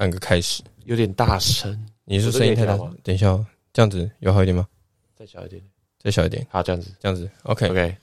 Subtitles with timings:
[0.00, 0.62] 按个开始。
[0.84, 4.66] 有点大声，你是声音太大我这可以调吗，等一下哦，这样子有好一点吗？
[5.14, 5.62] 再小一点。
[5.98, 7.30] 再小一点，好，这样子这样子。
[7.42, 7.96] OK，，OK，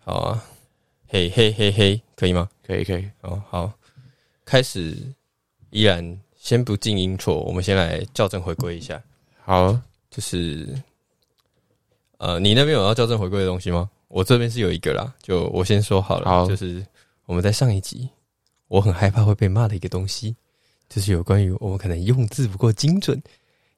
[0.00, 0.44] 好啊。
[1.06, 2.48] 嘿嘿嘿嘿，可以吗？
[2.66, 3.08] 可以可以。
[3.20, 3.72] 哦，好，
[4.44, 4.96] 开始。
[5.70, 9.00] 依然先不进音错，我们先来校正回归一下。
[9.44, 9.78] 好，
[10.10, 10.66] 就是，
[12.18, 13.88] 呃，你那边有要校正回归的东西吗？
[14.08, 16.84] 我这边是有一个啦，就我先说好了，好就是
[17.26, 18.08] 我们在上一集，
[18.68, 20.34] 我很害怕会被骂的一个东西，
[20.88, 23.20] 就是有关于我们可能用字不够精准，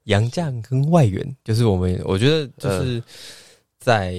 [0.05, 3.03] 洋将跟外援，就是我们我觉得就是
[3.79, 4.15] 在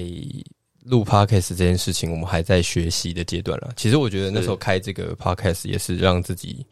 [0.84, 3.72] 录 podcast 这件事情，我们还在学习的阶段了。
[3.76, 6.64] 其实我觉得那时候开这个 podcast 也是让自己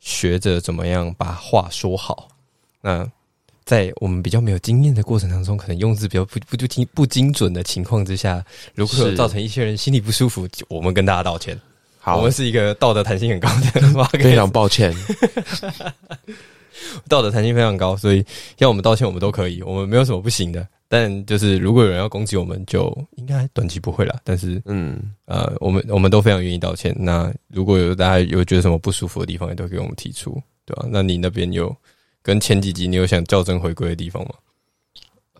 [0.00, 2.28] 学着怎么样把话说好。
[2.80, 3.08] 那
[3.64, 11.60] 在我们比较没有经验的过程当中，可能用字比较不不不精不精准的情况之下，如果有造成一些人心里不舒服，我们跟大家道歉。
[12.00, 14.92] 好我们，是一个道德弹性很高的 非常抱歉。
[17.06, 18.24] 道德弹性非常高，所以
[18.58, 20.66] 要我们道歉，我们都可以，我们没有什么不行的。
[20.88, 24.18] 但就是如果有人要攻击我们，就应该短期不会啦。
[24.24, 26.92] 但是嗯，呃，我们我们都非常愿意道歉。
[26.98, 31.74] 那如果有大家有觉得什么不舒服的地方，也都给我们提出，对吧、那你那边有
[32.22, 34.30] 跟前几集你有想校正回归的地方吗？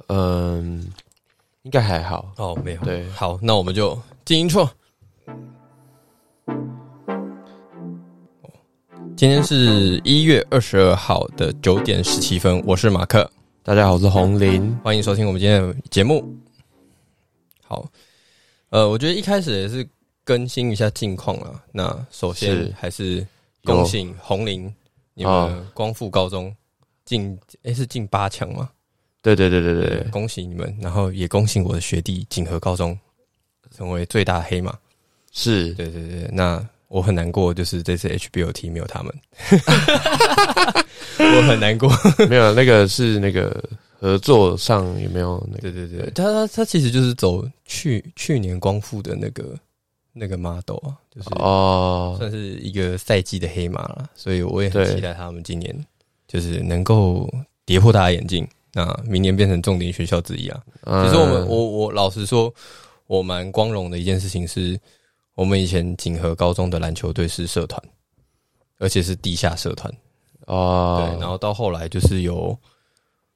[0.08, 0.86] 嗯，
[1.62, 2.32] 应该还好。
[2.36, 2.80] 哦，没有。
[2.82, 4.70] 对，好，那我们就进音错。
[9.20, 13.30] 今天是一月二十二号的九点十七分，我是马克。
[13.62, 14.74] 大家好，我是红林。
[14.76, 16.26] 欢迎收听我们今天的节目。
[17.60, 17.86] 好，
[18.70, 19.86] 呃，我觉得一开始也是
[20.24, 21.62] 更新一下近况了。
[21.70, 23.22] 那首先还是
[23.62, 24.74] 恭喜红林，
[25.12, 26.50] 你们哦光复高中
[27.04, 28.70] 进诶、是进八强吗？
[29.20, 32.98] 对对对对对对，恭喜你们，然后也恭喜我的学弟锦和高中
[33.76, 34.74] 成为最大黑马。
[35.30, 39.14] 是对对对，那我很难过，就是这次 HBOT 没有他们，
[41.18, 41.88] 我很难过。
[42.28, 43.62] 没有那个是那个
[44.00, 45.70] 合作上有没有那个？
[45.70, 49.56] 对对对，他他他其实就是走去去年光复的那个
[50.12, 55.72] 那个 model 啊，就是哦，算是一个赛季的黑马了，所以我也很期待他们今年
[56.26, 57.32] 就是能够
[57.64, 60.60] 跌破大家眼镜，那明年变成重点学校之一啊。
[60.86, 62.52] 嗯其实我们我我老实说，
[63.06, 64.76] 我蛮光荣的一件事情是，
[65.40, 67.82] 我们以前锦和高中的篮球队是社团，
[68.76, 69.90] 而且是地下社团。
[70.46, 72.54] 哦，对，然后到后来就是有，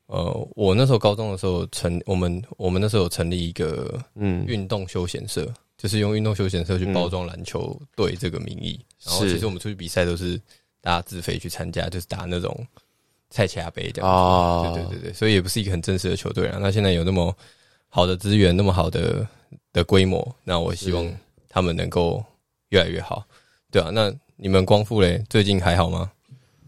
[0.04, 8.78] 呃，我那时候高中的时候成我们我们那时候有成立一个嗯，运动休闲社，就是用运动休闲社去包装篮球队这个名义。
[9.02, 10.38] 然后其实我们出去比赛都是
[10.82, 12.54] 大家自费去参加，就是打那种
[13.30, 14.14] 菜奇亚杯这样子。
[14.14, 16.58] 哦，对对对对，所以也不是一个很正式的球队啊。
[16.60, 17.34] 那现在有那么
[17.88, 19.26] 好的资源，那么好的
[19.72, 21.16] 的规模，那我希望是
[21.54, 22.20] 他们能够
[22.70, 23.24] 越来越好，
[23.70, 23.90] 对啊。
[23.92, 26.10] 那你们光复嘞，最近还好吗？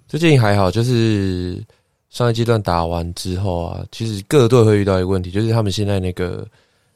[0.07, 1.61] 最近还好，就是
[2.09, 6.47] 上一阶段打完之后啊，其实各队会遇到一个问题，就是他们现在那个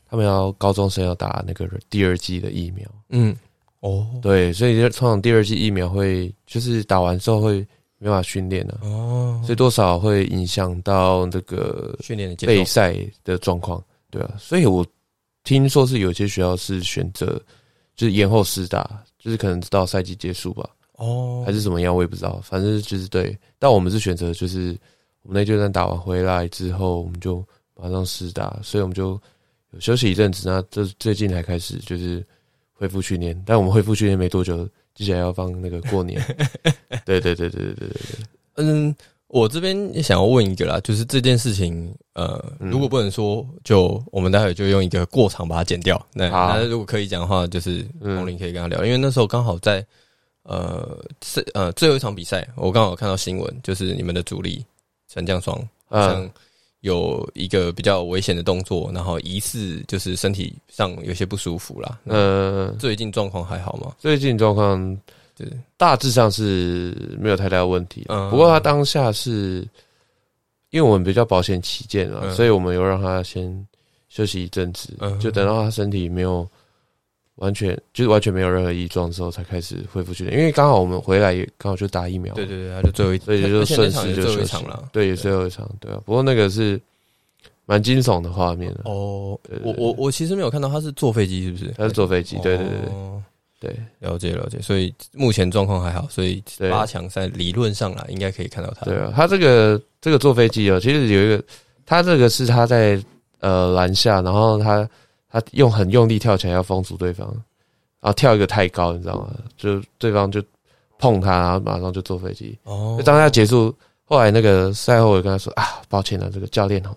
[0.09, 3.37] 他们要高中生要打那个第二季的疫苗，嗯，
[3.81, 4.07] 哦。
[4.23, 7.55] 对，所以就通常第二季疫苗会就是打完之后会
[7.99, 14.87] 没办法训练了，哦，所以多少会影响到那个训练的备赛的状况，对啊，所以我
[15.43, 17.43] 听说是有些学校是选择
[18.01, 20.67] 就是延后实打，就是可能直到赛季结束吧。
[20.95, 21.95] 哦，还是怎么样？
[21.95, 23.39] 我也不知道，反正就是对。
[23.59, 24.75] 但我们是选择，就是
[25.21, 27.45] 我们那阶段打完回来之后，我们就
[27.75, 28.59] 马上实打。
[28.63, 29.21] 所以我们就
[29.73, 30.49] 有休息一阵子。
[30.49, 32.27] 那这最近才开始，就是
[32.73, 33.39] 恢复训练。
[33.45, 36.19] 但我们恢复训练没多久，接下来要放那个过年。
[37.05, 37.95] 对对对对对对对。
[38.55, 38.97] 嗯。
[39.33, 46.05] 我这边也想要问一个啦，就是这件事情，呃，嗯如果不能说，就我们待会就用一个过场把它剪掉。
[46.13, 49.87] 那如果可以讲的话，就是嗯红林可以跟他聊，因为那时候刚好在
[50.43, 54.65] 呃是呃最后一场比赛，我刚好看到新闻，就是你们的主力
[55.09, 56.31] 陈将双好嗯像
[56.81, 62.01] 有一个比较危险的动作，然后疑似就是身体上有些不舒服啦。
[62.03, 63.95] 那呃，最近状况还好吗？
[63.97, 64.99] 最近状况
[65.41, 68.31] 对，大致上是没有太大的问题，嗯。
[68.31, 69.67] 不过他当下是
[70.71, 72.35] 因为我们比较保险起见啊，嗯。
[72.35, 73.67] 所以我们有让他先
[74.09, 75.19] 休息一阵子，嗯。
[75.19, 76.47] 就等到他身体没有
[77.37, 80.39] 完全就是完全没有任何异状之后，才开始恢复训练。
[80.39, 84.89] 因为刚好我们回来也刚好就打疫苗，对对对，他就最后一，所以就顺势就休息了。
[84.93, 85.99] 对，也最后一场，对啊。
[86.05, 86.79] 不过那个是
[87.65, 91.73] 蛮惊悚的画面的，哦，我我我其实没有看到他是坐飞机，是不是？
[91.79, 92.91] 他是坐飞机，对对对对。
[92.93, 93.23] 哦
[93.61, 98.87] 对，了解了解，所以目前状况还好，所以对八强赛理论上啦，应该可以看到他。
[98.87, 101.45] 对啊，他这个这个坐飞机哦，其实有一个，
[101.85, 102.99] 他这个是他在
[103.41, 104.89] 呃篮下，然后他
[105.31, 107.29] 他用很用力跳起来要封住对方，
[108.01, 109.31] 然后跳一个太高，你知道吗？
[109.59, 110.43] 就对方就
[110.99, 112.59] 碰他，然后马上就坐飞机。
[112.65, 116.97] 哦就当他结束，后来那个赛后我跟他说啊，抱歉了，这个教练哦，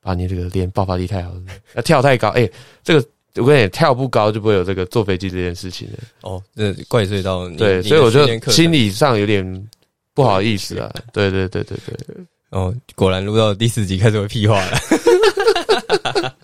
[0.00, 1.42] 把你这个练爆发力太好了，
[1.74, 2.50] 要跳太高，哎、
[2.82, 3.06] 这个
[3.36, 5.98] 我跟你跳不高就不会有这个坐飞机这件事情了。
[6.22, 9.68] 哦，这怪罪到你对，所以我就心理上有点
[10.14, 10.92] 不好意思啊。
[11.12, 11.96] 对对对对对，
[12.50, 14.78] 哦，果然录到第四集开始会屁话了。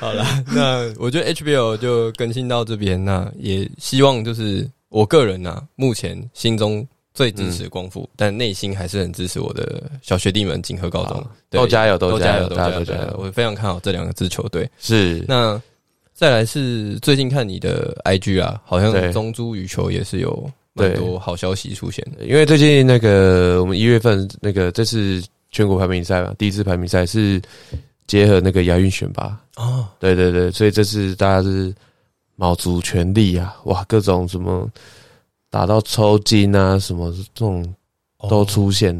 [0.00, 13.16] 好了，那我觉得 HBO 就更新到这边，那也希望就是我个人啊、目前心中最支持光复，但内心还是很支持我的小学弟们锦和高中都加油都加油都加油！
[13.18, 14.68] 我非常看好这两个支球队。
[14.78, 15.60] 是那
[16.12, 22.26] 再来是最近看你的 IG 啊，好像中珠羽球也是有蛮多好消息出现的。
[22.26, 27.40] 因为最近那个我们一月份那个这次全国排名赛嘛，第一次排名赛是
[28.06, 31.74] 结合那个亚运选拔，哦，对对对，所以这次大家是
[32.34, 34.70] 卯足全力啊，哇，各种什么
[35.50, 37.74] 打到抽筋啊，什么这种
[38.28, 38.94] 都出现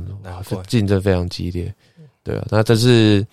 [0.67, 1.75] 竞争非常激烈。
[2.23, 3.25] 对啊，那这是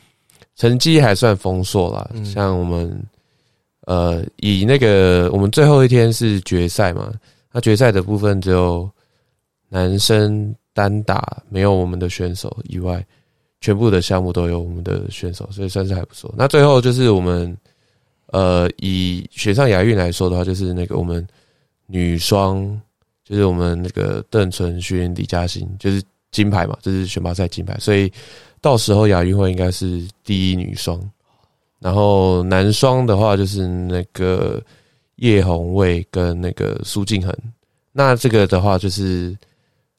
[0.56, 3.04] 成绩还算丰硕啦，嗯像我们
[3.81, 7.12] 呃以那个我们最后一天是决赛嘛，
[7.51, 8.89] 那决赛的部分只有
[9.69, 13.04] 男生单打没有我们的选手以外，
[13.62, 16.33] 全部的项目都有我们的选手，所以算是还不错。
[16.38, 17.56] 那最后就是我们
[18.27, 21.25] 呃以雪上亚运来说的话，就是那个我们
[21.88, 22.80] 女双，
[23.24, 28.12] 就是我们那个邓淳勋、李嘉欣，就是金牌嘛，这是选拔赛金牌，所以
[28.60, 31.00] 到时候亚运会应该是第一女双。
[31.80, 34.62] 然后男双的话就是那个
[35.18, 37.36] 叶红卫跟那个苏敬恒。
[37.92, 39.38] 那这个的话就是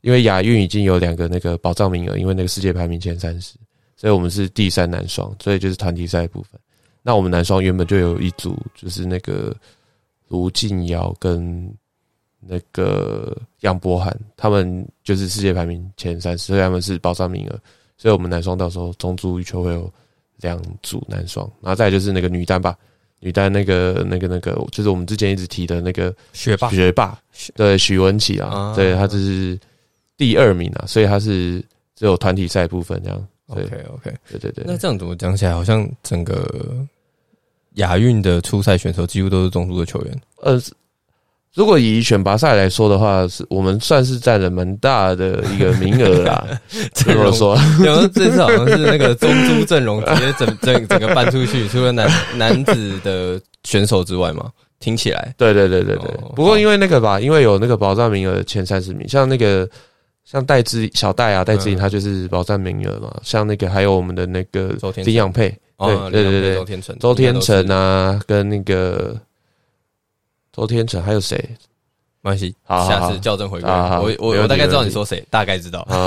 [0.00, 3.54] 因为亚运已经有两个那个保障名额，因为那个世界排名前三十，
[3.96, 6.58] 所以我们是第三男双，所以就是团体赛部分。
[7.02, 9.54] 那我们男双原本就有一组，就是那个
[10.28, 11.70] 卢敬尧跟
[12.46, 17.58] 那个杨博涵，他们就是世界排名前三十，所以他们是保障名额。
[17.96, 19.90] 所以我们男双到时候中足羽球会有
[20.38, 22.76] 两组男双，然后再来就是那个女单吧，
[23.20, 27.18] 女单那个那个那个，就是我们之前一直提的那个学霸学霸，
[27.54, 29.58] 对许文琪啊啊，对他就是
[30.16, 31.64] 第二名啊，所以他是
[31.94, 33.26] 只有团体赛部分这样。
[33.46, 33.62] OK
[33.92, 36.74] OK，对对对，那这样怎么讲起来，好像整个
[37.74, 40.20] 亚运的初赛选手几乎都是中珠的球员。
[40.40, 40.58] 呃，
[41.54, 46.44] 如果以选拔赛来说的话，是我们算是占了蛮大的一个名额啦。
[46.92, 56.32] 阵 容如果说，然后这次好像是那个中珠阵容直接整整 整个搬出去，除了男男子的选手之外嘛，听起来对对对对对哦。
[56.34, 59.68] 不过因为那个吧，因为有那个保障名额前三十名，像那个
[60.24, 63.14] 像戴志小戴啊，戴志颖嗯他就是保障名额嘛。
[63.22, 69.16] 像那个还有我们的那个周天成林养佩，哦，对对对对周天成，周天成啊，啊，跟那个
[70.56, 71.36] 周天成还有谁
[72.22, 73.70] 没关系，好好好下次校正回归。
[73.70, 75.80] 我我我大概知道你说谁，大概知道。
[75.80, 76.06] 啊？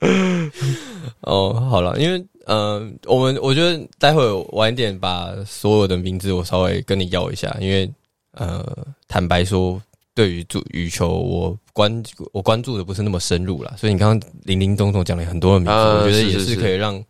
[1.22, 4.22] 哦，好了，因为呃，我们我觉得待会
[4.52, 7.90] 晚一点把所有的名字我稍微跟你要一下，因为
[8.32, 8.64] 呃，
[9.08, 9.80] 坦白说，
[10.14, 17.02] 对于足羽球我关我关注的不是那么深入啦，所以你刚刚零零总总讲了很多的名字，啊我觉得也是可以让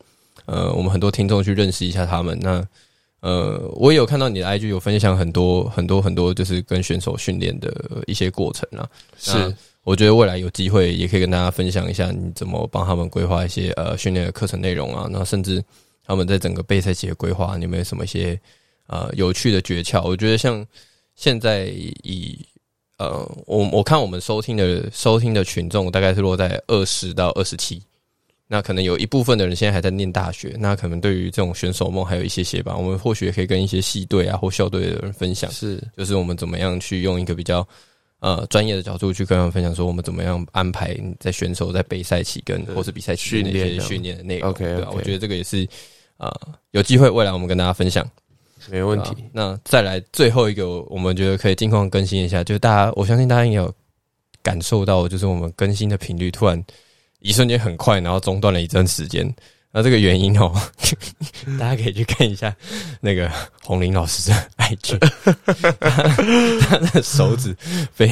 [0.44, 2.38] 呃我们很多听众去认识一下他们。
[2.40, 2.64] 那
[3.20, 7.72] 呃，我也有看到你的 IG 有分享很多很多很多，就是跟选手训练的
[8.06, 8.88] 一些过程啊。
[9.18, 15.64] 是我觉得未来有机会也可以跟大家分享一下，你怎么帮他们规划一些呃训练的课程内容啊，那甚至
[16.04, 18.38] 他们在整个备赛期的规划，你有没有什么一些
[18.88, 20.06] 呃有趣的诀窍？
[20.06, 20.64] 我觉得像
[21.14, 21.66] 现在
[22.02, 22.38] 以
[22.98, 27.82] 呃我我看我们收听的收听的群众大概是落在二十到二十七。
[28.48, 32.76] 那可能有一部分的人现在还在念大学，那可能对于这种选手梦还有一些些吧。
[32.76, 37.66] 我们或许也可以跟一些系队啊或校队的人分享，是就是我们怎么样去用一个比较
[38.20, 44.50] 呃专业的角度去跟他们分享，说我们怎么样安排你在选手在备赛期跟或是比赛期间的一些训练训练的内容。
[44.50, 45.66] OK，对啊，我觉得这个也是
[46.18, 46.30] 呃
[46.70, 48.08] 有机会未来我们跟大家分享。
[48.68, 49.16] 没问题啊。
[49.32, 53.74] 那再来最后一个，我们觉得可以尽况更新一下，就是大家我相信大家应该有
[54.42, 56.60] 感受到，就是我们更新的频率突然
[57.26, 59.34] 一瞬间很快，然后中断了一阵时间。
[59.72, 60.54] 那这个原因哦，
[61.58, 62.54] 大家可以去看一下
[62.98, 63.30] 那个
[63.62, 64.98] 红林老师的 IG，
[66.60, 67.54] 他他的手指
[67.94, 68.10] 被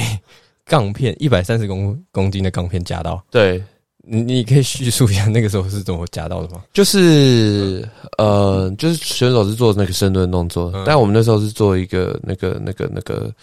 [0.63, 3.63] 钢片一百三十公公斤的钢片夹到，对，
[4.03, 6.63] 你你可以叙述一下那个时候是怎么夹到的吗？
[6.71, 7.87] 就是
[8.19, 13.33] 呃，就是选手是做那个深蹲动作，嗯但我们那时候是做一个那个那个那个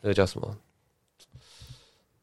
[0.00, 0.56] 那个叫什么，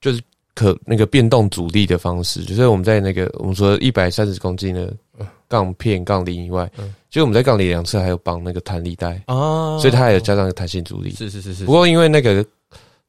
[0.02, 0.20] 就是
[0.56, 4.94] 可那个变动阻力的方式，就是我们在那个我们说一百三十公斤的
[5.48, 11.12] 杠片杠铃以外，嗯其实我们在杠铃两侧还有绑那个弹力带，啊所以它还有加上弹性阻力。
[11.12, 12.44] 是是是是，不过因为那个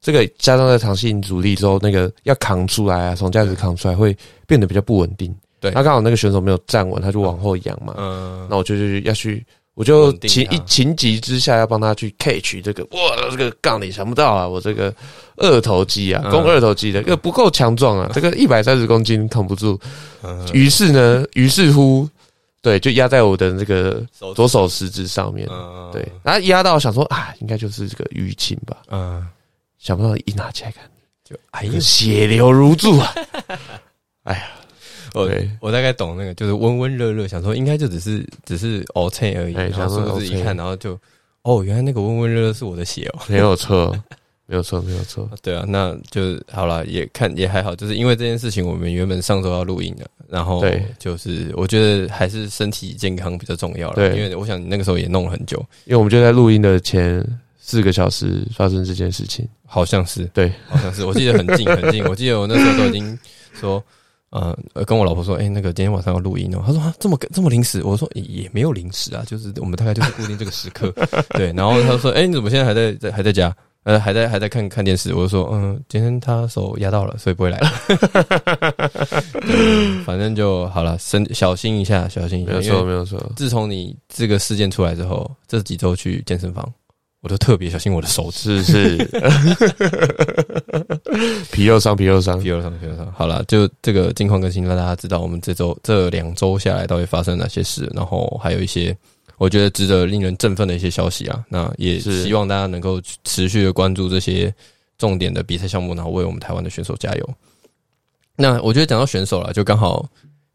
[0.01, 4.15] 这个加上了弹性阻力之后，那个要扛出来啊，从架子扛出来会
[4.47, 5.35] 变得比较不稳定。
[5.59, 7.95] 对那刚好那个选手没有站稳，他就往后仰嘛。
[7.97, 9.43] 嗯，那我就就要去，
[9.75, 14.95] 我就情一情急之下要帮他去 catch 这个，哇，这个杠你想不到啊，我这个
[15.37, 16.31] 二头肌啊，嗯。
[16.31, 19.79] 肱二头肌的，这个不够强壮啊， 这个一百三十公斤扛不住。
[20.23, 20.49] 嗯。
[20.53, 22.09] 于是呢，于是乎，
[22.63, 24.01] 对，就压在我的这个
[24.35, 25.49] 左手食指上面。
[25.51, 29.27] 嗯对，然后压到想说啊，应该就是这个淤青吧，嗯，
[29.79, 30.85] 想不到一拿起来看，
[31.25, 33.15] 就哎呀，血流如注啊！
[34.25, 34.51] 哎呀，
[35.15, 35.31] 我
[35.61, 40.99] 我大概懂那个，就是温温热热，想说应该就只是只是 O K 而已，哎然后想说殊不知 OK 一看，然后就
[41.43, 43.21] 哦，原来那个温温热热是我的血哦。
[43.29, 43.95] 没有错，
[44.47, 45.29] 没有错，没有错。
[45.43, 57.25] 对啊，那就好了，也看也还好，就是因为这件事情，我们原本上周要录音的，然后对就是我觉得还是身体健康比较重要了，对因为我想你那个时候也弄了很久，因为我们就在录音的前
[57.59, 59.49] 四个小时发生这件事情。
[59.67, 63.19] 好像是，对，好像是，我记得很近很近，我记得我那时候都已经
[63.55, 63.83] 说。
[64.35, 66.63] 呃，呃跟我老婆说，哎、那个今天晚上要录音哦。
[66.67, 70.93] 她说啊，这么这么临时，我说、也也没有临时啊，就是我们大概就是固定这个时刻，
[71.39, 71.53] 对。
[71.53, 73.55] 然后她说，哎、你怎么现在还在在还在家？
[73.85, 75.13] 呃，还在还在看看电视？
[75.15, 77.71] 我就说，嗯、今天他手压到了，所以不会来了。
[79.45, 82.53] 对反正就好了，身小心一下，小心一下。
[82.53, 83.33] 没有错，没有错。
[83.37, 86.67] 自从你这个事件出来之后，这几周去健身房，
[87.25, 88.63] 我都特别小心我的手指。
[88.63, 89.11] 是是，
[91.51, 92.51] 皮肉伤，皮肉伤皮。
[92.51, 93.11] 肉伤，皮肉伤。
[93.13, 98.95] 好了，就这个近况更新，让大家知道我们这周这两周下来到底发生哪些事，然后还有一些
[99.39, 101.43] 我觉得值得令人振奋的一些消息啊。
[101.49, 104.55] 那也是希望大家能够持续的关注这些
[104.99, 107.31] 重点的比赛项目，然后为我们台湾的选手加油。
[108.37, 110.07] 那我觉得讲到选手了，就刚好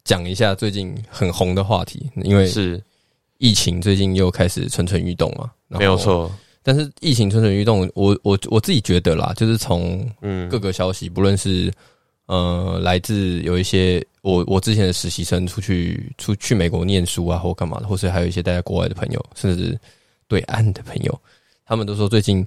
[0.03, 2.79] 讲一下最近很红的话题，因为是
[3.39, 5.97] 疫情最近又开始蠢蠢欲动嘛，没有。
[5.97, 6.31] 错。
[6.61, 11.71] 但是疫情蠢蠢欲动，我我我自己觉得啦，就是从嗯，各个消息，不论是
[12.25, 19.79] 呃来自有一些我我之前的实习生出去出去美国念书啊，或干嘛的，或是还有一些待在国外的朋友，甚至
[20.27, 21.21] 对岸的朋友，
[21.65, 22.45] 他们都说最近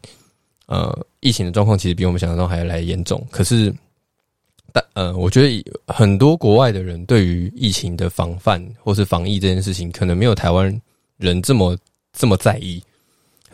[0.66, 3.26] 呃疫情的状况其实比我们想象中还要来严重。
[3.31, 3.75] 可是，
[4.73, 10.81] 但呃，我觉得很多国外的人对于疫情的防范或是防疫这件事情，可能没有台湾
[11.16, 11.76] 人这么
[12.12, 12.81] 这么在意。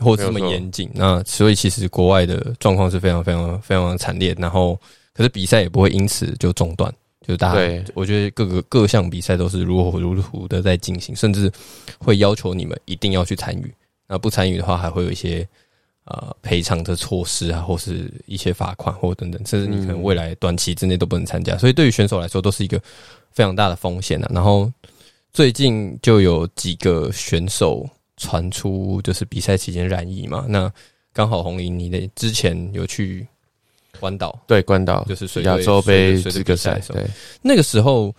[0.00, 4.78] 或者这么严谨，那所以其实国外的状况是非常非常非常惨烈，然后
[5.12, 6.92] 可是比赛也不会因此就中断，
[7.26, 11.50] 就是大家对我觉得各个各项比赛都是如火如荼的在进行，甚至
[11.98, 13.74] 会要求你们一定要去参与，
[14.06, 15.46] 那不参与的话还会有一些
[16.04, 22.80] 呃赔偿的措施啊，或是一些罚款或等等，甚至你可能未来短期之内都不能参加，所以对于选手来说都是一个
[23.32, 24.30] 非常大的风险啊。
[24.32, 24.72] 然后
[25.32, 27.88] 最近就有几个选手。
[28.18, 30.70] 传出就是比赛期间染疫嘛，那
[31.14, 33.26] 刚好红林你的之前有去
[33.98, 37.04] 关岛，对，关岛就是水亚洲杯水资格赛对，
[37.40, 38.14] 那个时候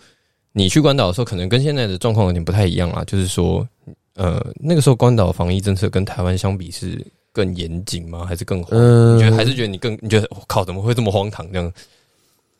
[0.52, 3.66] 你去关岛的时候，可能跟现在的状况有点不太一样啊，就是说，
[4.14, 7.00] 呃，那个时候关岛防疫政策跟台湾相比是
[7.32, 8.26] 更严谨吗？
[8.26, 8.70] 还是更荒？
[8.78, 11.72] 嗯你觉得还是觉得你更你觉得我靠，怎么会这么荒唐这样？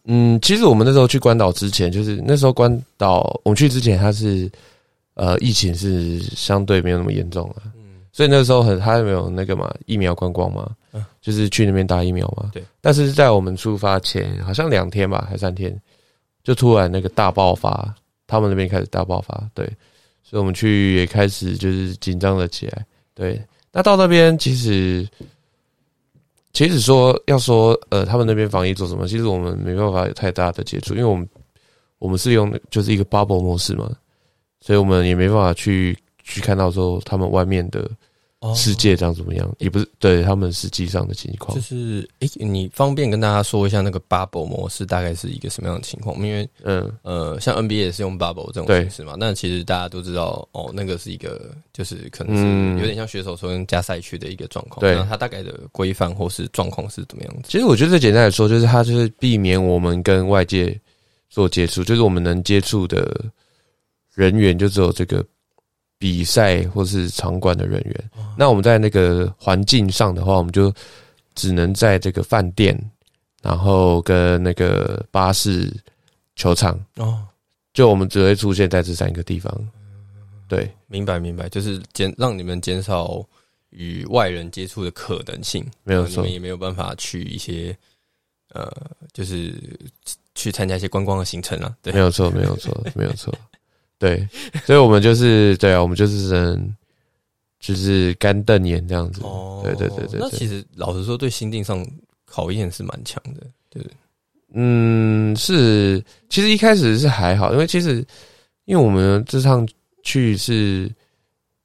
[0.05, 4.51] 嗯，其实我们那时候去关岛之前，就是那时候关岛我们去之前，它是
[5.21, 12.51] 呃疫情是相对没有那么严重啊，嗯所以那时候很他没有那个嘛疫苗观光嘛，嗯就是去那边打疫苗嘛。
[12.55, 12.65] 对。
[12.81, 15.79] 但是在我们出发前，好像两天吧，还三天，
[16.43, 17.95] 就突然那个大爆发，
[18.27, 19.65] 他们那边开始大爆发，对，
[20.23, 22.87] 所以我们去也开始就是紧张了起来。
[23.15, 25.07] 对，那到那边其实。
[26.53, 29.07] 其实说要说呃，他们那边防疫做什么？
[29.07, 31.27] 其实我们没办法有太大的接触，因为我们
[32.01, 33.89] 我们是用就是一个 bubble 模式嘛，
[34.61, 37.91] 所以我们也没办法去去看到说他们外面的
[38.41, 41.61] 哦世界长怎么样，也不是对他们实际上的情况就。
[41.63, 46.17] 是诶、你方便跟大家说一下那个 bubble 模式大概是一个什么样的情况？
[46.17, 54.81] 因为嗯，呃，像 NBA 也是用 bubble 这种形式嘛，那其实大家都知道哦，那个是一个就是可能有点像选手说跟加赛区的一个状况。
[54.81, 57.49] 对那它大概的规范或是状况是怎么样子？
[57.49, 60.79] 其实我觉得最简单来说，就是它就是避免我们跟外界
[61.29, 63.23] 做接触，就是我们能接触的
[64.21, 65.25] 人员就只有这个
[65.99, 68.11] 比赛或是场馆的人员。
[68.37, 70.71] 那我们在那个环境上的话，我们就
[71.35, 72.79] 只能在这个饭店，
[73.41, 75.73] 然后跟那个巴士、
[76.37, 77.27] 球场，哦，
[77.73, 79.51] 就我们只会出现在这三个地方。
[80.47, 83.27] 对，明白明白，就是减让你们减少
[83.71, 87.75] 与外人接触的可能性，没有错也没有办法去一些
[88.53, 88.71] 呃，
[89.15, 89.55] 就是
[90.35, 91.75] 去参加一些观光的行程啊。
[91.81, 93.33] 对，没有错，没有错，没有错。
[94.01, 94.27] 对，
[94.65, 96.75] 所以我们就是对啊，我们就是只能
[97.61, 99.21] 就是干瞪眼这样子。
[99.23, 101.87] 哦，对对对对对那其实老实说，对心境上
[102.25, 103.85] 考验是蛮强的，对。
[104.53, 108.05] 嗯，是，其实一开始是还好，因为其实
[108.65, 109.69] 因为我们这趟
[110.03, 110.91] 去是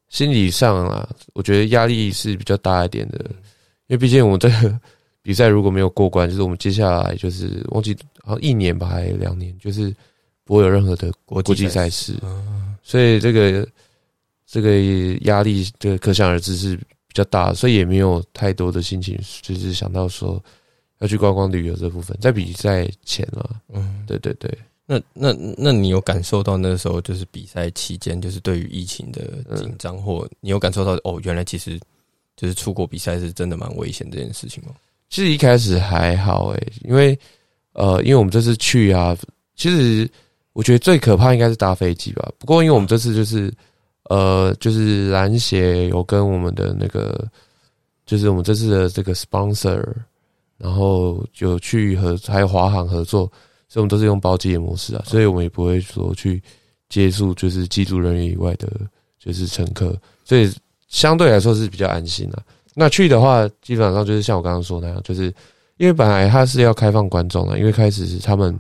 [0.09, 3.25] 心理上啊，我觉得压力是比较大一点的，
[3.87, 4.79] 因为毕竟我们这个
[5.23, 9.91] 比赛如果没有过关，就是我们接下来就是忘记好像一年吧，还两年，就是
[10.45, 12.13] 不会有任何的国际赛事，
[12.81, 13.67] 所以这个
[14.45, 14.79] 这个
[15.23, 20.41] 压力这个可想而知是比较大，所以也没有太多的心情，就是想到说。
[20.99, 23.57] 要去观光旅游这部分，在比赛前了。
[23.73, 24.49] 嗯，对对对。
[24.85, 31.77] 那那那你有感受到那时候就是比赛期间，就是对于疫情的紧张，或你有感受到哦，原来其实
[32.37, 34.69] 就是出国比赛是真的蛮危险这件事情吗？
[35.09, 37.19] 其实一开始还好诶，因为
[37.73, 39.15] 呃，因为我们这次去啊，
[39.57, 40.09] 其实
[40.55, 42.27] 我觉得最可怕应该是搭飞机吧。
[42.39, 43.53] 不过因为我们这次就是
[44.09, 47.27] 呃，就是篮协有跟我们的那个，
[48.07, 49.85] 就是我们这次的这个 sponsor。
[50.57, 53.29] 然后就去和还有华航合作，
[53.67, 56.41] 所以我们都是用包机的模式啊，所以我们也不会说去
[56.87, 58.69] 接触就是机组人员以外的，
[59.19, 59.93] 就是乘客，
[60.23, 60.49] 所以
[60.87, 62.41] 相对来说是比较安心的。
[62.73, 65.25] 那去的话，基本上就是像我刚刚说那样，就是
[65.75, 68.57] 因为本来它是要开放观众的，因为开始是他们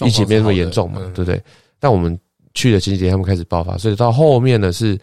[0.00, 1.42] 疫情没那么严重嘛，对不对？
[1.80, 2.18] 但我们
[2.54, 4.98] 去的前几天他们开始爆发，所以到后面呢是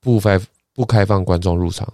[0.00, 0.40] 不开
[0.72, 1.86] 不开放观众入场。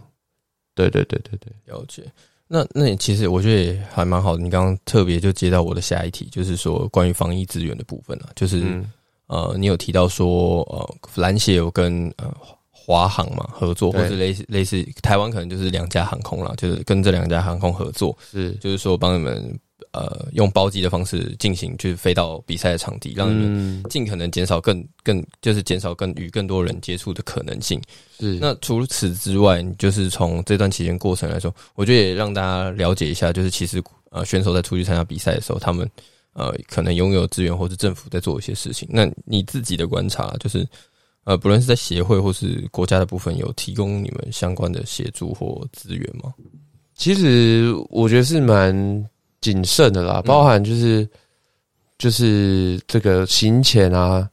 [0.75, 2.03] 对对对对对，了解。
[2.49, 4.43] 那那其实我觉得也还蛮好的。
[4.43, 8.83] 你刚刚特别就接到我的下一题，就是说关于防疫资源的部分啊，就是
[9.27, 12.35] 呃，你有提到说呃，蓝协有跟呃
[12.71, 19.59] 华航嘛合作，或者类似类似台湾可能就是两家航空啦，就是跟这两家航空合作，是就是说帮你们。
[19.93, 27.79] 呃，用包机的方式进行，就是飞到比赛的场地，让你们尽可能减少更更，就是减少更与更多人接触的可能性。
[28.19, 35.87] 是那除此之外，就是从这段期间过程来说，我觉得也让大家了解一下，就是其实呃，选手在出去参加比赛的时候，他们
[36.33, 38.89] 呃可能拥有资源，或是政府在做一些事情。
[38.91, 40.67] 那你自己的观察，就是
[41.25, 46.33] 呃，不论是在协会或是国家的部分，有提供你们相关的协助或资源吗？
[46.95, 49.07] 其实我觉得是蛮。
[49.43, 51.07] 谨慎的啦，包含就是
[51.99, 54.27] 就是这个行前啊，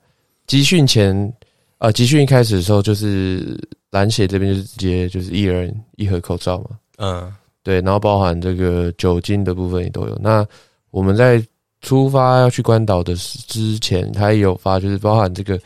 [0.47, 1.33] 集训前
[1.79, 6.69] 啊，集训一开始的时候，就是篮协这边就是直接就是一人一盒口罩嘛，
[6.99, 10.17] 嗯，对，然后包含这个酒精的部分也都有。
[10.21, 10.47] 那
[10.91, 11.43] 我们在
[11.81, 15.59] 出发要去关岛的之前，他也有发，就是包含这个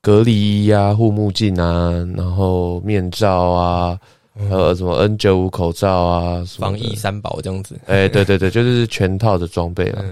[0.00, 3.98] 隔离衣啊、护目镜啊，然后面罩啊。
[4.36, 7.78] 呃，什么 N 九五口罩啊，防疫三宝这样子。
[7.86, 10.04] 哎，对对对，就是全套的装备了。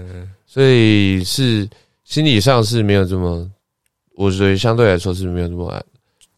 [0.45, 1.69] 所以是
[2.05, 3.51] 心理上是没有这么，
[4.15, 5.83] 我觉得相对来说是没有这么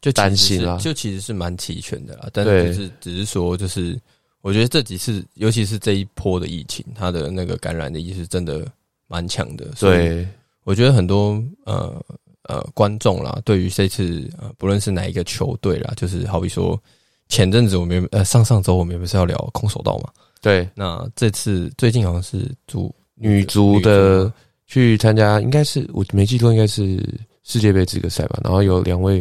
[0.02, 0.78] 就担心啦。
[0.78, 3.96] 就其实是蛮齐全的啦，但是是只是说，就是
[4.42, 8.66] 我觉得这几次，尤其是这一波的疫情，它的那个感染的意识真的
[9.08, 9.68] 蛮强的。
[9.76, 10.26] 所以
[10.64, 12.04] 我觉得很多呃
[12.50, 16.82] 呃观众啦，对于这次呃不论是哪一个球队啦，就是好比说。
[17.30, 20.10] 前阵子我们呃上上周我们不是要聊空手道嘛？
[20.42, 24.32] 对，那这次最近好像是足女足的
[24.68, 27.04] 去参加，应该是我没记错，应该是
[27.44, 28.40] 世界杯资格赛吧。
[28.44, 29.20] 然后有两位，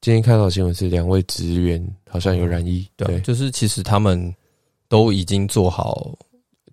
[0.00, 4.34] 今天看到新闻是两位职员好像有染疫，对，就是其实他们
[4.88, 6.16] 都已经做好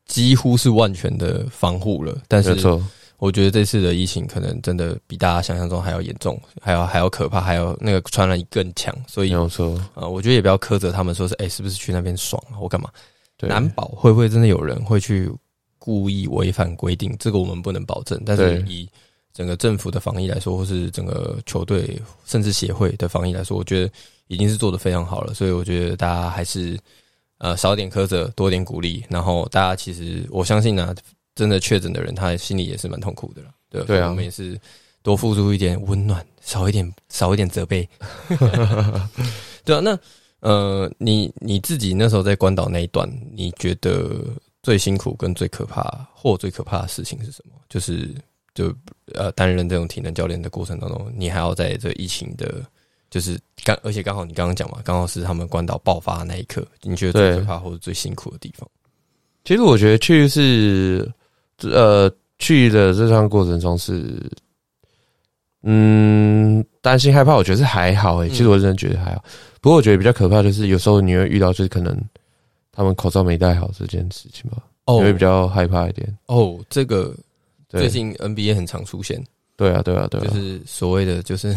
[0.06, 2.56] 几乎是万全的防护了，但是。
[3.20, 8.96] 我觉得这次的疫情可能真的比大家想象中还要严重，还要还要可怕，还有那个传染力更强。
[9.08, 12.90] 所以没有错啊，我觉得也不要苛责他们，说是哎，是不是去那边爽啊，或干嘛？
[13.42, 15.30] 难保会不会真的有人会去
[15.78, 17.14] 故意违反规定？
[17.20, 18.18] 这个我们不能保证。
[18.26, 18.88] 但是以
[19.34, 23.92] 整个政府的防疫来说，或是整个球队甚至协会的防疫来说，我觉得
[24.28, 25.34] 已经是做的非常好了。
[25.34, 26.80] 所以我觉得大家还是
[27.40, 29.04] 呃少点苛责，多点鼓励。
[29.10, 30.96] 然后大家其实我相信呢。
[31.40, 33.48] 真的确诊的人，他心里也是蛮痛苦的了。
[33.70, 34.60] 对，对啊，我们也是
[35.02, 37.88] 多付出一点温暖，少一点少一点责备。
[39.64, 39.98] 对啊，那
[40.42, 44.22] 呃，你你自己那时候在关岛那一段，你觉得
[44.62, 45.82] 最辛苦跟最可怕
[46.14, 47.54] 或最可怕的事情是什么？
[47.70, 48.14] 就是
[48.54, 48.76] 就
[49.14, 52.66] 呃担任这种体能教练的过程当中，你还要在这疫情的，
[53.10, 58.68] 就是刚而且刚好你刚刚讲嘛，刚好是他们关岛爆发那一刻，你觉得最可怕或者最辛苦的地方？
[59.46, 61.10] 其实我觉得去是。
[61.64, 64.04] 呃，去的这趟过程中是，
[65.64, 68.30] 嗯，担心害怕，我觉得是还好诶。
[68.30, 69.24] 其实我真的觉得还好，
[69.62, 71.98] 不过我觉得比较可怕就是有时候你会遇到，就是可能
[72.72, 76.18] 他们口罩没戴好这件事情吧，哦，会比较害怕一点。
[76.28, 77.14] 哦，这个
[77.68, 79.22] 最近 NBA 很常出现。
[79.58, 81.54] 对啊，对啊，对啊，就是所谓的就是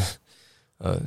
[0.79, 1.01] 呃，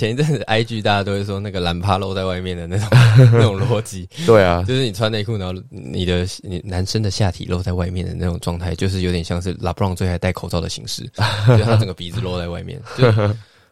[0.00, 2.88] 前一阵子 IG 大家都会说那个懒趴露在外面的那种
[3.32, 11.02] 那种逻辑，对啊，就是你穿内裤，然后你的你男生的下体露在外面的那种状态，就是有点像是拉布朗最爱戴口罩的形式，
[11.58, 13.04] 就他整个鼻子露在外面，就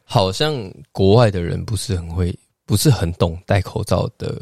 [0.05, 0.55] 好像
[0.93, 4.37] 国外的人不是很会，不是很懂戴口罩的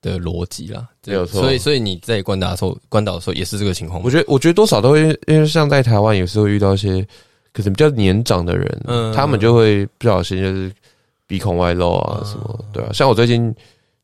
[0.00, 1.42] 的逻辑啦，没有错。
[1.42, 4.04] 所以所以你在关岛的时候，关岛的时候也是这个情况吗？
[4.06, 7.06] 我觉得我觉得多少都会，因为像在台湾有时候遇到一些
[7.52, 9.12] 可能比较年长的人，嗯。
[9.14, 10.70] 他们就会不小心就是
[11.28, 13.54] 鼻孔外露啊什么，对啊，像我最近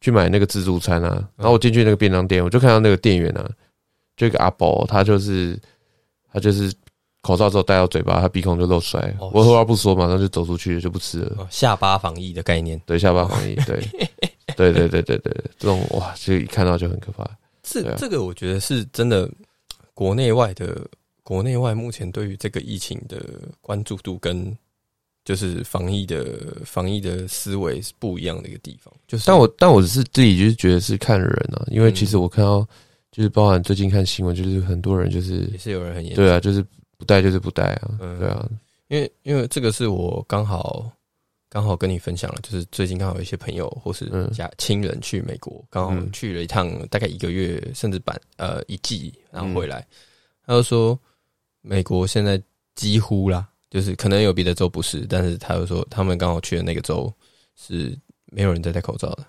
[0.01, 3.51] 去买那个自助餐啊，然后我进去那个便当店，我就看到那个店员啊，
[4.17, 5.59] 就一个阿伯，他就是
[6.31, 6.73] 他就是
[7.23, 11.37] 口罩之后戴到嘴巴，他鼻孔就露出来，哦我二话不说，马上就走出去就不吃了。
[11.39, 12.79] 哦下巴防疫的概念。
[12.85, 13.83] 对，下巴防疫，对，
[14.55, 17.27] 对对对对对，这种哇，就一看到就很可怕。
[17.63, 19.27] 这这个我觉得是真的，
[19.95, 20.87] 国内外的
[21.23, 23.25] 国内外目前对于这个疫情的
[23.63, 24.55] 关注度跟
[25.25, 28.93] 就是防疫的防疫的思维是不一样的一个地方。
[29.09, 32.67] 就是，但我但我是自己就是觉得是看人啊，因为嗯其实我看到
[33.11, 36.65] 就是包含最近看新闻，就是很多人就是也是有人很严对啊，就是
[36.99, 38.19] 不戴就是不戴啊，嗯。
[38.19, 38.49] 对啊，
[38.89, 40.91] 因为因为这个是我刚好
[41.49, 44.31] 刚好跟你分享了，就是最近刚好有一些朋友或是嗯。
[44.33, 49.55] 家亲人去美国，刚好嗯去了一趟，大概一个月甚至半呃一季，然后嗯。
[49.55, 49.87] 回来，
[50.45, 50.99] 他就说
[51.63, 52.41] 美国现在
[52.75, 57.13] 几乎啦，就是可能有别的州不是，但是他又说他们刚好去的那个州
[57.57, 59.27] 是没有人在戴口罩的。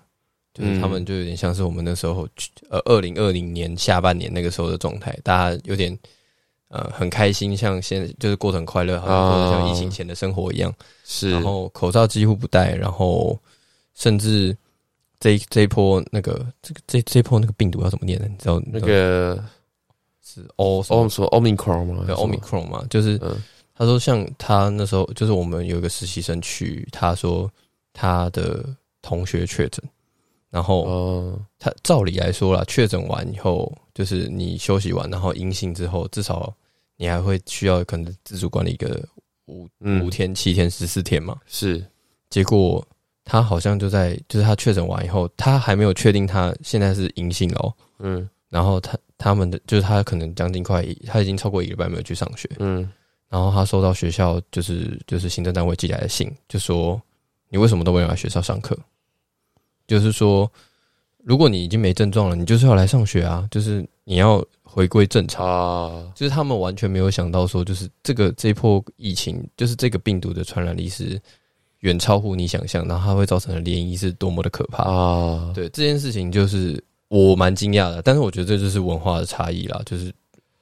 [0.54, 5.98] 就是他们就有点像是我们那时候去呃二零二零年下半年那个时候的状态，大家有点
[6.68, 10.72] 呃很开心，像现在就是过得很快乐，好像过得像疫情前的生活一样。
[11.04, 13.38] 是，然后口罩几乎不戴，然后
[13.94, 14.56] 甚至
[15.20, 18.26] 这一这一波那个这个这这一波那个病毒要怎么念呢？
[18.26, 19.44] 你知道那个
[20.24, 22.82] 是 O 什哦么 omicron 吗？Omicron 嘛？
[22.88, 23.36] 就是嗯
[23.78, 27.50] 他说像他那时候就是我们有一个实习生去，他说
[27.92, 28.64] 他的
[29.02, 29.84] 同学确诊，
[30.50, 36.52] 然后哦，他照理来说啦，确诊完以后，就是你休息完，然后阴性之后，至少
[36.96, 39.06] 你还会需要可能自主管理一个
[39.46, 41.38] 五嗯五天、七天、十四天嘛。
[41.46, 41.84] 是
[42.30, 42.86] 结果
[43.24, 47.72] 他好像就在，就是他确诊完以后，他还没有确定他现在是阴性哦。
[47.98, 52.48] 嗯然后他他们的就是他可能将近快，他已经超过一个礼拜没有去上学。
[52.58, 52.90] 嗯
[53.28, 57.00] 然后他收到学校就是就是行政单位寄来的信，就说
[57.48, 58.76] 你为什么都没有来学校上课？
[59.86, 60.50] 就是说，
[61.22, 65.46] 如果你已经没症状了，你就是要来上学啊，就是你要回归正常。
[65.46, 71.20] 啊，就是他们完全没有想到说，就是这个这一波疫情，就是这个病毒的传染力是
[71.80, 74.82] 远超乎你想象，然后它会造成的涟漪是多么的可怕。
[74.82, 80.12] 啊，对这件事情，就是我蛮惊讶的，但是我觉得这就是文化的差异啦，就是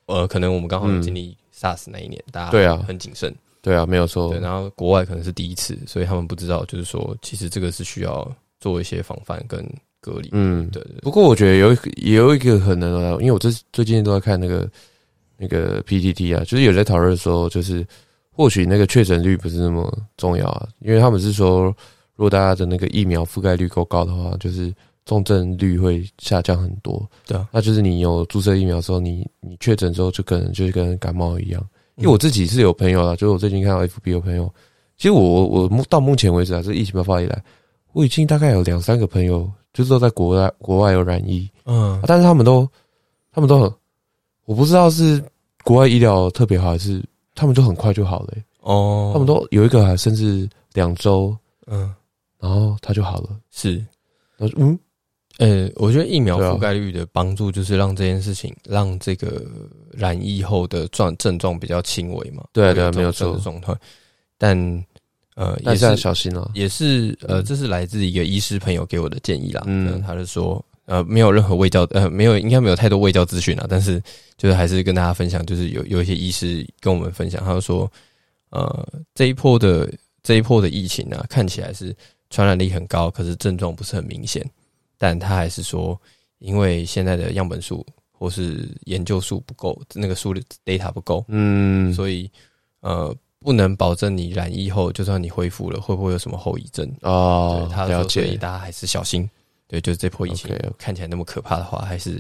[0.05, 2.85] 呃，可能我们刚好有经历 SARS 那一年，大家对啊。
[2.87, 4.29] 很谨慎，对啊，没有错。
[4.29, 9.67] 对，，然后国外可能是第一次，所以他们不知道，就是说其实这个是需要做一些防范跟
[10.01, 10.29] 隔离。
[10.33, 14.71] 嗯，对不过我觉得有一也有一个可能啊，因为我最最近都在看那个
[15.39, 17.87] 那个 PTT 啊，就是有在讨论说，就是
[18.31, 21.65] 或许那个确诊率不是那么重要啊，因为他们是说，
[22.17, 24.73] 如果大家的那个疫苗覆盖率够高的话，就是
[25.05, 27.07] 重症率会下降很多。
[27.27, 31.65] 对啊，那就是你有注射疫苗之后，你你确诊之后就可能就是跟感冒一样。
[31.97, 34.53] 因为我自己是有朋友啦，就是我最近看到 FB 有朋友，
[34.97, 37.41] 其实我我我目到目前为止啊，这疫情爆发以来，
[37.93, 41.93] 我已经大概有两三个朋友，就是都在国外国外有染疫，嗯。
[41.93, 42.69] 啊，但是他们都
[43.31, 43.73] 他们都很，
[44.47, 45.23] 我不知道是
[45.63, 47.01] 国外医疗特别好，还是
[47.35, 51.37] 他们就很快就好了欸、哦，他们都有一个还甚至两周，
[51.67, 51.95] 嗯。
[52.41, 53.31] 然后他就好了。
[53.51, 53.77] 是。
[54.37, 54.77] 然后嗯，
[55.39, 59.45] 呃，我觉得疫苗覆盖率的帮助就是让这件事情，让这个
[59.91, 62.45] 染疫后的状症状比较轻微嘛。
[62.53, 63.75] 对啊对啊没有错状态，
[64.39, 64.85] 但
[65.35, 66.49] 呃也是要小心啊。
[66.55, 69.63] 也是呃，嗯这是来自一个医师朋友给我的建议啦。
[69.67, 74.01] 嗯嗯，他是说呃没有任何卫教呃没有应该没有太多卫教资讯啊，但是
[74.37, 77.91] 就是还是跟大家分享，就是有有一些医师跟我们分享，他就说
[78.51, 79.93] 呃这一波的
[80.23, 81.93] 这一波的疫情啊，看起来是
[82.31, 84.45] 传染力很高，可是症状不是很明显，
[84.99, 86.01] 但他还是说，
[86.39, 92.31] 因为现在的样本数或是研究数不够，那个数的 data 不够，嗯，所以
[92.81, 96.91] 呃不能保证你染疫后，就算你恢复了，会不会有什么后遗症？
[97.03, 98.37] 哦对，他了说，所以解。
[98.37, 99.29] 大家还是小心。
[99.67, 102.17] 对，就是这波疫情看起来那么可怕的话，还是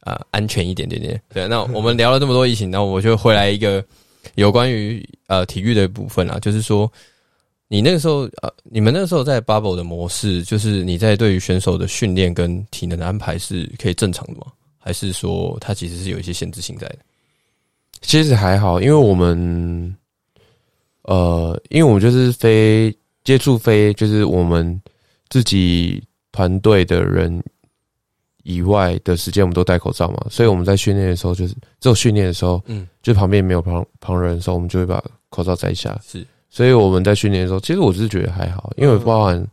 [0.00, 1.20] 啊、呃安全一点点点。
[1.30, 3.84] 对，那我们聊了这么多疫情，那我就回来一个
[4.34, 6.90] 有关于呃体育的部分啊，就是说
[7.68, 14.46] 你那个时候呃，你们那个时候在 bubble 的模式，就是你在对于选手的训练跟体能的安排是可以正常的吗？
[14.78, 16.98] 还是说它其实是有一些限制性在的？
[18.02, 19.96] 其实还好，因为我们
[21.02, 24.80] 呃，因为我们就是非接触非就是我们
[25.28, 26.00] 自己
[26.30, 27.42] 团队的人
[28.44, 36.00] 以外的时间，我们都戴口罩嘛，所以我们在训练的时候，就是只有训练的时候，嗯，就旁边没有旁旁人的时候，我们就会把口罩摘下。
[36.06, 36.24] 是，
[36.56, 39.46] 所以我们在训练的时候，其实我是觉得还好，因为包含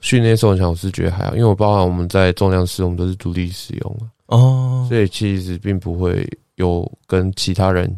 [0.00, 7.88] 训练受影响，我是觉得还好，因为我包含我们在重量室，我们都是独立使用的，哦，所以其实并不会有跟其他人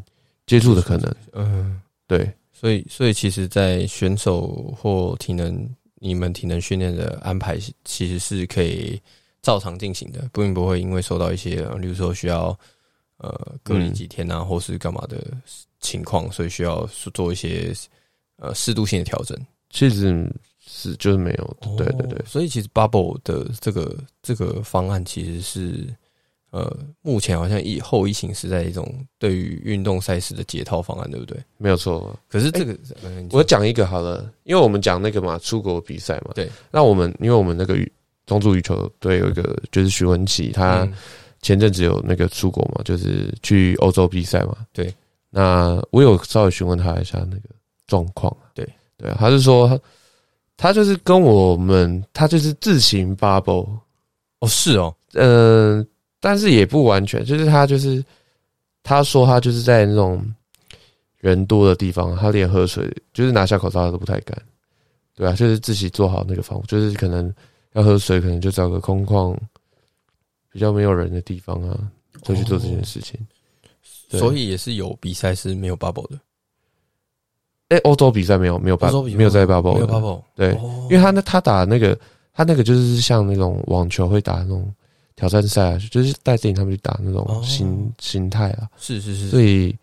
[0.46, 1.11] 接触的可能。
[1.33, 9.00] 嗯，对，所以所以其实，在选手或体能你们体能训练的安排，其实是可以
[9.40, 12.54] 照常进行的，并不会因为受到一些，呃例如说需要
[13.16, 15.16] 呃隔离几天啊，或是干嘛的
[15.80, 17.72] 情况，所以需要做一些
[18.37, 19.37] 呃适度性的调整。
[19.70, 25.92] 其实是就是没有，对对对哦，所以其实 Bubble 的这个这个方案其实是
[26.51, 31.37] 呃，目前好像以后疫情时代一种对于运动赛事的解套方案，对不对？
[31.59, 32.16] 没有错。
[32.29, 32.79] 可是这个，
[33.33, 36.49] 我讲一个好了，因为我们讲那个嘛，出国比赛嘛，对。
[36.70, 37.92] 那我们因为我们那个羽
[38.25, 40.94] 中足羽球队有一个就是徐文琪，他嗯
[41.42, 44.59] 前阵子有那个出国嘛，就是去欧洲比赛嘛。
[44.73, 44.94] 对。
[45.31, 47.49] 那我有稍微询问他一下那个
[47.87, 48.35] 状况。
[48.55, 48.68] 对。
[48.97, 49.81] 对啊，他是说他
[50.57, 53.68] 他就是跟我们，他就是自行 bubble，
[54.38, 55.85] 哦是哦，嗯，
[56.20, 58.03] 但是也不完全，就是他就是
[58.85, 60.25] 他说他就是在那种
[61.18, 64.40] 人多的地方，他连喝水就是拿下口罩他都不太敢，
[65.16, 67.35] 对啊，就是自己做好那个防护，就是可能
[67.73, 69.37] 要喝水，可能就找个空旷
[70.53, 71.90] 比较没有人的地方啊，
[72.23, 73.18] 就去做这件事情。
[74.09, 74.20] 对。
[74.20, 76.18] 所以也是有比赛是没有 Bubble 的，
[77.75, 80.87] 哎、欧洲比赛没有没有办欧洲比赛没有在 bubble，没有 Bubble，对，哦。
[80.91, 81.99] 因为他那他打那个
[82.33, 84.73] 他那个就是像那种网球会打那种
[85.17, 87.43] 挑战赛啊，就是带着他们去打那种哦。
[87.45, 88.69] 形形态啊。
[88.79, 89.75] 是是是，所以，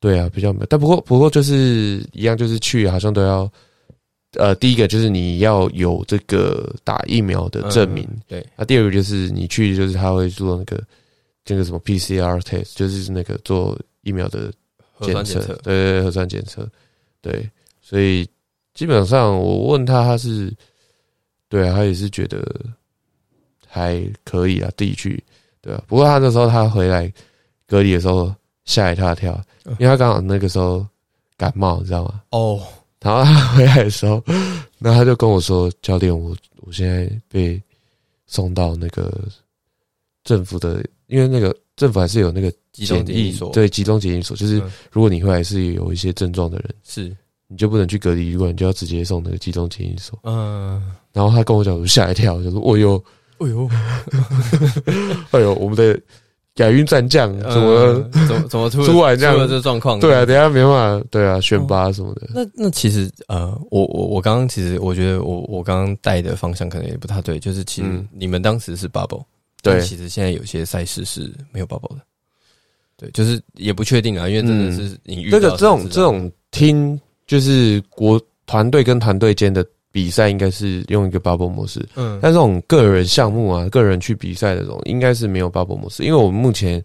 [0.00, 0.66] 对啊，比较没有。
[0.66, 3.50] 但不过，不过就是一样，就是去好像都要，
[4.38, 10.82] 呃，第一个就是你要有这个打疫苗的证明，嗯对，那、第二个就是你去，就是他会做那个
[11.44, 14.52] 这个什么 PCR test，就是那个做疫苗的
[14.92, 16.68] 核检测，酸检测对对对，核酸检测，
[17.20, 17.48] 对，
[17.80, 18.28] 所以
[18.74, 20.52] 基本上我问他，他是，
[21.48, 22.44] 对啊，他也是觉得
[23.66, 25.22] 还可以啊，自己去，
[25.60, 25.82] 对啊。
[25.86, 27.12] 不过他那时候他回来
[27.66, 29.32] 隔离的时候吓一大跳，
[29.64, 30.86] 嗯因为他刚好那个时候
[31.36, 32.22] 感冒，你知道吗？
[32.30, 32.62] 哦，
[33.00, 34.22] 然后他回来的时候，
[34.78, 37.62] 那他就跟我说：“教练，我我现在被
[38.26, 39.28] 送到那个
[40.24, 44.70] 政府的，因为那个政府还是有那个集中检疫所，对集中检疫所，就是嗯。
[44.92, 47.16] 如果你回来是有一些症状的人，是，
[47.48, 50.18] 你就不能去隔离旅馆，你就要直接送那个集中检疫所。
[50.24, 53.02] 嗯，然后他跟我讲，我就吓一跳，我就说：“哦呦，
[53.38, 53.70] 哎呦，
[55.32, 55.98] 哎呦，我们的
[56.56, 57.70] 亚运战将怎么？
[57.70, 59.48] 呃怎么怎么突然突然这样？
[59.48, 60.00] 这状况？
[60.00, 62.28] 对啊，等一下没办法，对啊，选拔什么的。
[62.34, 68.08] 那那其实呃，我我我刚刚其实我觉得我我刚刚带的方向可能也不太对，就是其实嗯。
[68.12, 69.22] 你们当时是 bubble，
[69.62, 69.80] 对。
[69.82, 72.00] 其实现在有些赛事是没有 bubble 的，
[72.96, 81.86] 对，就是也不确定啊，因为真的是你遇到嗯这个这种这种听就是国团队跟团队间的比赛，应该是用一个 bubble 模式。
[81.94, 86.02] 嗯但这种个人项目啊，个人去比赛的这种，应该是没有 bubble 模式。
[86.04, 86.82] 因为我们目前，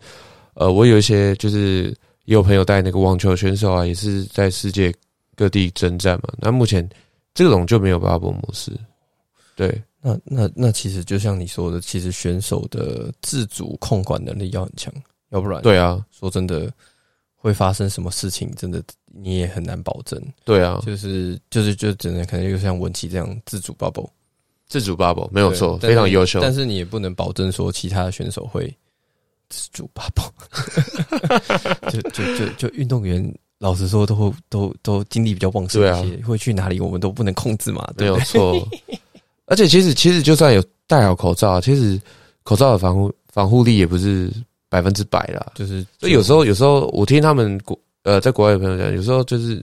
[0.53, 1.95] 呃，我有一些就是
[2.25, 4.93] 也有朋友带那个网球选手啊，也是在世界
[5.35, 6.33] 各地征战嘛。
[6.37, 6.87] 那目前
[7.33, 8.71] 这种就没有 bubble 模式。
[9.55, 14.93] 对，那那那其实就像你说的，其实选手的自主控管能力要很强，
[15.31, 16.71] 要不然对啊，说真的
[17.35, 20.21] 会发生什么事情，真的你也很难保证。
[20.45, 24.09] 对啊，就是就是就只能可能就像文琪这样自主 bubble
[24.67, 26.39] 自主 bubble 没有错，非常优秀。
[26.39, 28.73] 但是你也不能保证说其他的选手会
[29.49, 30.31] 自主 bubble，
[31.91, 33.33] 就就就就运动员。
[33.59, 38.25] 老实说，都会都都精力比较旺盛一些，会去哪里我们都不能控制嘛，没有对不对？
[38.25, 38.97] 错。
[39.45, 42.01] 而且其实其实就算有戴好口罩，其实
[42.41, 44.33] 口罩的防护防护力也不是
[44.71, 45.51] 百分之百啦。
[45.53, 49.61] 就是所以有时候有时候我听他们国呃在国外的朋友讲，有时候就是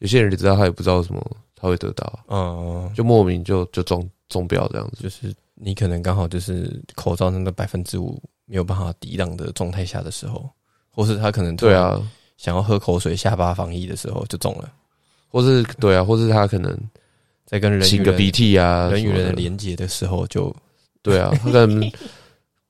[0.00, 1.24] 有些人你知道他也不知道什么
[1.56, 5.02] 他会得到，嗯，就莫名就就中中标这样子。
[5.02, 10.46] 就是你可能刚好就是口罩那个百分之五没有办法抵挡的状态下的时候，
[10.90, 11.98] 或是他可能对啊，
[12.36, 14.70] 想要喝口水下巴防疫的时候就中了，
[15.28, 16.78] 或是对啊，或是他可能
[17.46, 20.54] 在跟人擤个鼻涕啊，人与人的连接的时候就
[21.02, 21.90] 对啊，他可能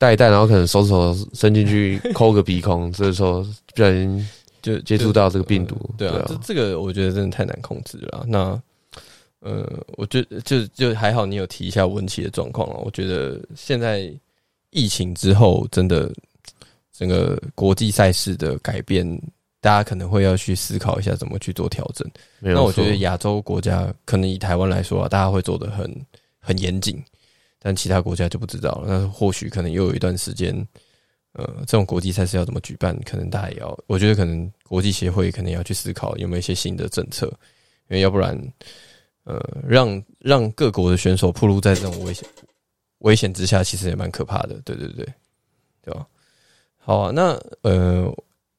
[0.05, 3.43] 带一带，然后可能手指头伸进去 抠个鼻孔，这时候
[3.75, 4.29] 不小心
[4.61, 5.75] 就接触到这个病毒。
[5.97, 8.25] 对啊，这这个我觉得真的太难控制了啊。
[8.29, 8.61] 那
[9.41, 12.77] 呃，我觉得就就还好，你有提一下文琪的状况了。
[12.85, 14.13] 我觉得现在
[14.71, 16.13] 疫情之后，真的
[16.93, 19.07] 整个国际赛事的改变
[19.63, 22.07] 大家可能会要去思考一下怎么去做调整。
[22.41, 26.07] 那我觉得亚洲国家可能以台湾来说啊，大家会做的很
[26.41, 27.03] 很严谨，
[27.65, 28.85] 但其他国家就不知道了。
[28.87, 30.55] 那或许可能又有一段时间，
[31.33, 37.27] 呃，这种国际赛事要怎么举办，可能大家也要，我觉得可能国际协会可能也要去思考有没有一些新的政策，
[37.89, 38.39] 因为要不然，
[39.25, 42.29] 呃，让让各国的选手暴露在这种危险
[42.99, 44.61] 危险之下，其实也蛮可怕的。
[44.65, 45.09] 对对对，
[45.83, 46.07] 对吧？
[46.77, 48.15] 好啊，那呃。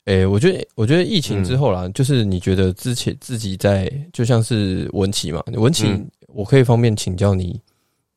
[0.05, 7.59] 诶、我觉得，我觉得疫情之后啦，就是你觉得之前自己在，就像是文琪嘛，文琪，嗯我可以方便请教你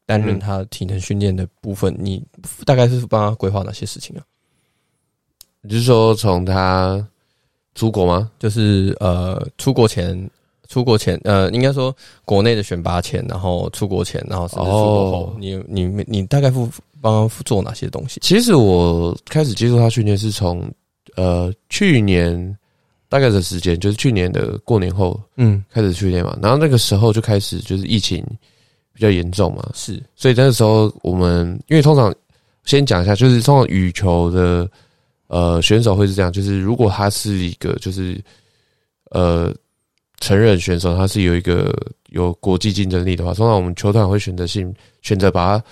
[0.09, 2.25] 担任嗯他体能训练的部分，你
[2.65, 4.25] 大概是帮他规划哪些事情啊？
[5.61, 7.07] 你是说从他
[7.75, 8.31] 出国吗？
[8.39, 10.31] 就是呃，出国前，
[10.67, 11.95] 出国前，呃，应该说
[12.25, 16.67] 国内的选拔前，然后出国前，然后甚至出国后，哦你你你大概负
[17.03, 18.19] 帮他做哪些东西？
[18.23, 20.73] 其实我开始接触他训练是从
[21.17, 22.57] 呃去年
[23.11, 26.39] 大概的时间，就是去年的过年后嗯，开始训练嘛。
[26.41, 28.25] 然后那个时候就开始就是疫情
[28.99, 32.13] 比较严重嘛，是，所以那个时候我们因为通常
[32.65, 34.69] 先讲一下，就是通常羽球的
[35.29, 38.21] 呃选手会是这样，就是如果他是一个就是
[39.11, 39.55] 呃
[40.19, 41.73] 成人选手，他是有一个
[42.09, 45.65] 有国际竞争力的话，通常我们球团会选择性选择把他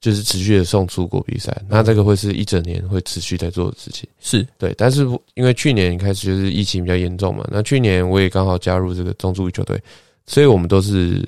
[0.00, 4.08] 就是持续的送出国比赛，那这个会是一整年会持续在做的事情。
[4.18, 9.80] 是，对，但是因为去年开始就是疫情比较严重嘛，那去年我也刚好加入这个中足羽球队，
[10.26, 11.22] 所以我们都是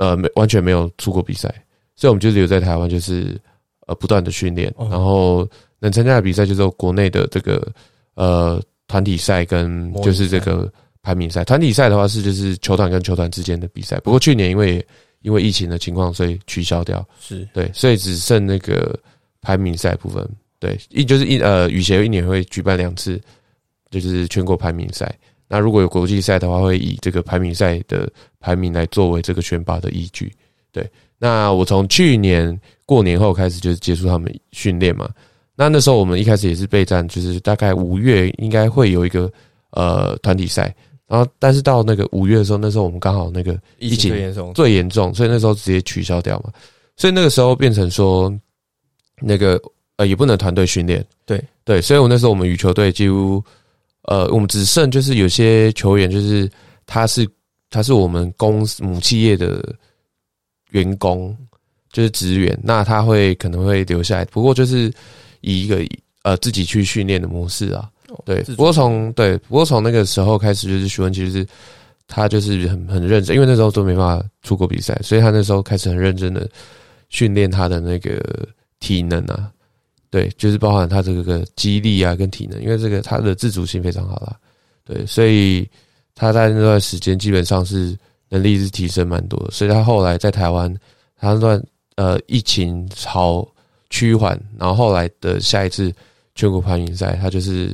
[0.00, 1.54] 呃没完全没有出过比赛，
[1.94, 3.38] 所以我们就留在台湾，就是
[3.86, 5.46] 呃不断的训练，哦然后
[5.78, 7.70] 能参加的比赛就是有国内的这个
[8.14, 11.44] 呃团体赛跟就是这个排名赛。
[11.44, 14.84] 团体赛的话是就是球团跟球团之间的比赛，不过去年因为
[15.20, 17.06] 因为疫情的情况，所以取消掉。
[17.20, 18.98] 是，对，所以只剩那个
[19.42, 20.26] 排名赛部分。
[20.58, 23.20] 对，一就是一呃，羽协一年会举办两次，
[23.90, 25.14] 就是全国排名赛。
[25.52, 28.08] 那如果有国际赛的话，会以这个排名赛的
[28.38, 30.32] 排名来作为这个选拔的依据。
[30.70, 35.10] 对，那我从去年过年后开始就是接触他们训练嘛。
[35.56, 39.28] 那那时候我们一开始也是备战，就是大概五月应该会有一个
[39.72, 40.72] 呃团体赛，
[41.08, 46.52] 然后但是到那个五月的时候，那时候我们刚好那个疫情最严重，最严重，所以那时候直接取消掉嘛。
[46.96, 48.32] 所以那个时候变成说，
[49.20, 49.60] 那个
[49.96, 53.42] 呃也不能团队训练，对对，所以我那时候我们羽球队几乎
[54.02, 56.50] 呃我们只剩就是有些球员就是
[56.86, 57.28] 他是
[57.68, 59.62] 他是我们公司母企业的
[60.70, 61.36] 员工，
[61.92, 64.92] 就是职员，那他会可能会留下来，不过就是
[65.40, 65.84] 以一个
[66.22, 67.88] 呃自己去训练的模式啊。
[68.24, 71.46] 对，不过从对，不过从那个时候开始，就是徐文其实是
[72.08, 76.48] 他就是很很认真，因为那时候都没办法出国比赛，所以他那时候开始很认真的
[77.08, 78.20] 训练他的那个
[78.80, 79.48] 体能啊，
[80.10, 84.36] 对，就是包含他这个个肌力啊跟体能，因为这个他的自主性非常好啦，
[84.84, 85.68] 对，所以
[86.16, 87.96] 他在那段时间基本上是
[88.28, 90.74] 能力是提升蛮多的，所以他后来在台湾，
[91.16, 91.62] 他那段
[91.94, 93.46] 呃疫情好
[93.88, 95.92] 趋缓，然后后来的下一次
[96.34, 97.72] 全国排名赛，他就是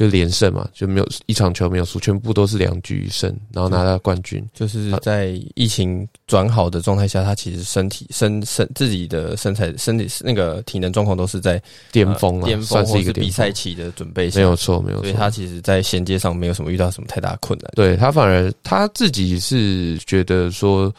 [0.00, 4.42] 就连胜嘛，就没有一场球没有输，全部都是两局胜，然后拿到冠军。
[4.54, 15.02] 就是在疫情转好的状态下，他其实身体身身自己的身材身体那个体能状况都是在巅峰啊，呃巅峰算是一个比赛，期的准备，没有错，没有错。
[15.02, 17.70] 所以他其实在衔接上没有什么遇到什么太大困难。
[17.74, 20.90] 对他反而他自己是觉得说，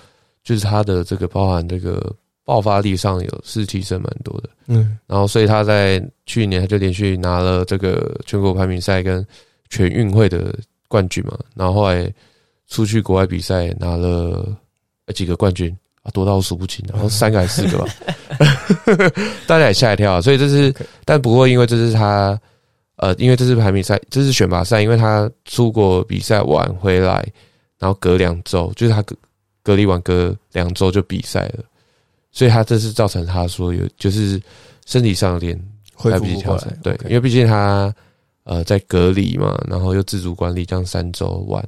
[0.43, 2.15] 就是他的这个包含这个
[2.51, 4.49] 爆发力上有是提升蛮多的。
[4.67, 9.25] 嗯，然后所以他在去年他就连续拿了这个全国排名赛跟
[9.69, 10.53] 全运会的
[10.89, 12.13] 冠军嘛，然后后来
[12.67, 14.45] 出去国外比赛拿了
[15.05, 17.87] 呃几个冠军啊，多到数不清， 然后三个还是四个吧，
[19.47, 20.19] 大家也吓一跳啊。
[20.19, 22.37] 所以这是但不过因为这是他
[22.97, 27.25] 呃，因为这是排名赛，这是选拔赛，因为他出国比赛完回来，
[27.79, 29.15] 然后隔两周，就是他隔
[29.63, 31.63] 隔离完隔两周就比赛了，
[32.31, 34.41] 所以他这是造成他说有就是
[34.85, 35.59] 身体上有点
[35.93, 37.93] 恢复不过来，，调整对因为毕竟他
[38.43, 41.63] 呃在隔离嘛，然后又自主管理这样三周完，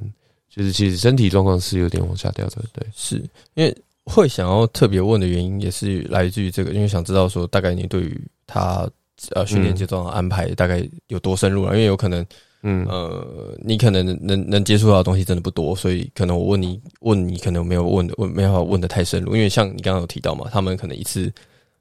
[0.48, 3.16] 就是其实身体状况是有点往下掉的，对，是
[3.54, 8.88] 因为会想要特别问的原因，也是来自于这个，因为想知道说大概你对于他
[9.30, 12.26] 呃训练阶段的安排大概有多深入了，因为有可能
[12.64, 12.84] 嗯。
[12.86, 21.32] 呃你可能能能接触到的东西真的不多，所以可能我问你问你可能没有问问没办法问的太深入，因为像你刚刚有提到嘛，他们可能一次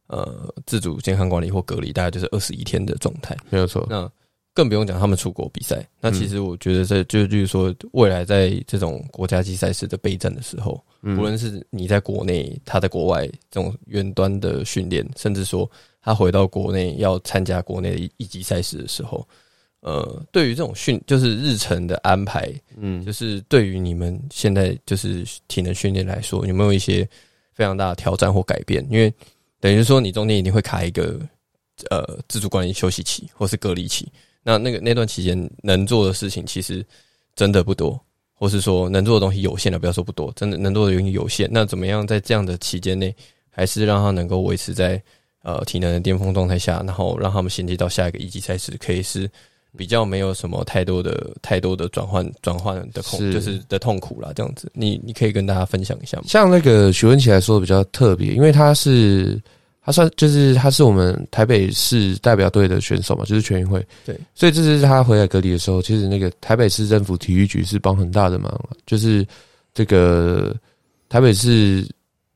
[0.08, 4.10] 呃自主健康管理或隔离大概就是二十一天的状态，没有错，那
[4.54, 5.84] 更不用讲他们出国比赛。
[6.00, 11.18] 那嗯其实我觉得这就就是说，未来在这种国家级赛事的备战的时候，嗯。
[11.18, 15.70] 无论是你在国内，他在国外这种远端的训练，甚至说
[16.02, 19.28] 他回到国内要参加国内的一一级赛事的时候，
[19.86, 27.06] 呃，对于这种训，就是日程的安排，嗯，就是对于你们现在就是体能训练来说，有没有一些
[27.52, 28.82] 非常大的挑战或改变？
[28.90, 29.14] 因为
[29.60, 31.20] 等于说你中间一定会卡一个
[31.90, 34.10] 呃自主管理休息期或是隔离期，
[34.42, 36.82] 那那个那段期间能做的事情其实
[37.36, 38.00] 真的不多，
[38.34, 41.50] 或是说能做的东西有限的，不要说不多，真的能做的东西有限。
[41.52, 43.14] 那怎么样在这样的期间内，
[43.50, 45.04] 还是让他能够维持在
[45.42, 49.30] 呃体能的巅峰状态下，然后让他们衔接到下一个一级赛事，可以是。
[49.76, 56.26] 比较没有什么太多的太多的转换转换的痛，就是的痛苦啦，这样子，你你可以跟大家分享一下吗？
[56.28, 59.42] 像那个许文琪来说比较特别，因为他是
[59.84, 68.54] 他算就是他是我们台北市代表队的选手嘛，就是全运会，对，所以这是他回来隔离的时候，其实那个台北市政府体育局是帮很大的忙，
[68.86, 69.26] 就是
[69.74, 70.56] 这个
[71.10, 71.84] 台北市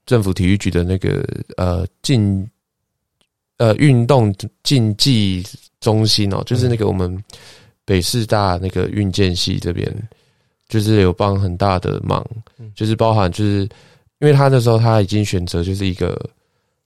[0.07, 1.23] 政府体育局的那个
[1.55, 2.49] 呃竞
[3.57, 4.33] 呃运动
[4.63, 5.45] 竞技。
[5.79, 7.23] 中心哦，就是那个我们
[7.85, 9.87] 北师大那个运建系这边，
[10.67, 12.25] 就是有帮很大的忙，
[12.75, 13.61] 就是包含就是
[14.19, 16.19] 因为他那时候他已经选择就是一个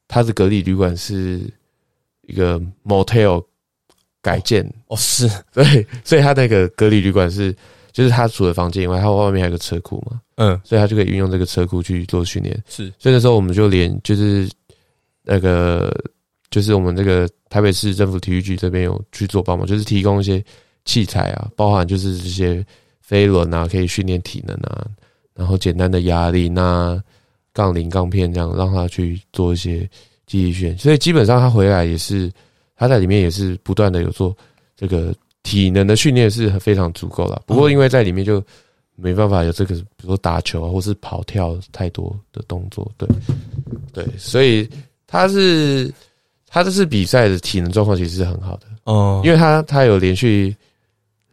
[0.07, 1.41] 他的隔离旅馆是
[2.27, 3.43] 一个 motel
[4.21, 4.61] 改建。
[4.87, 5.29] 哦，是。
[5.53, 7.55] 对，所以他那个隔离旅馆是
[7.91, 14.49] 就是他除了房间以外，他外面还有个车库嘛，嗯，所以他就可以运用这个车库去做训练，是，所以那时候我们就连就是
[15.23, 15.91] 那个。
[16.51, 20.43] 就是我们这个台北市政府体育局这边有去做帮忙，就是提供一些
[20.83, 22.63] 器材啊，包含就是这些
[22.99, 24.85] 飞轮啊，可以训练体能啊，
[25.33, 27.01] 然后简单的哑铃啊、
[27.53, 29.89] 杠铃、杠片这样，让他去做一些
[30.27, 30.77] 记忆训练。
[30.77, 32.29] 所以基本上他回来也是
[32.75, 34.35] 他在里面也是不断的有做
[34.75, 37.41] 这个体能的训练，是非常足够了。
[37.45, 38.43] 不过因为在里面就
[38.97, 43.07] 没办法有这个，比如说打球啊，或是跑跳太多的动作，对
[43.93, 44.69] 对，所以
[45.07, 45.89] 他是。
[46.53, 50.53] 他这次比赛的体能状况其实是很好的哦，因为他他有连续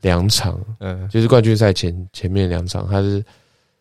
[0.00, 3.24] 两场，嗯，就是冠军赛前前面两场，他是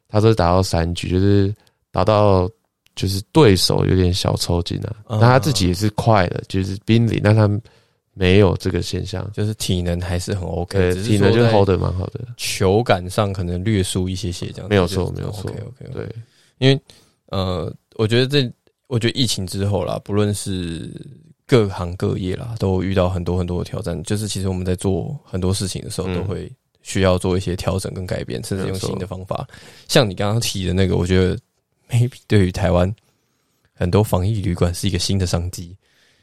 [0.07, 1.53] 他都是打到三局，就是
[1.91, 2.49] 打到
[2.95, 7.47] 就是对手有点小抽筋啊，那他自己也是快的，就是濒临，但他
[8.13, 16.09] 没有这个现象，就是体能还是很 OK，体能就 hold 得蛮好的，球感上可能略输一些些这样，没有错，没有错，OK OK，对，
[16.57, 16.81] 因为
[17.27, 18.51] 呃，我觉得这
[18.87, 20.89] 我觉得疫情之后啦，不论是
[21.47, 24.03] 各行各业啦，都遇到很多很多的挑战。
[24.03, 29.47] 就是其实我们在做很多事情的时候，都会需要做一些调整跟改变，甚至用新的方法。
[29.87, 31.39] 像你刚刚提的那个，我觉得
[31.89, 32.93] maybe 对于台湾
[33.73, 35.73] 很多防疫旅馆是一个新的商机，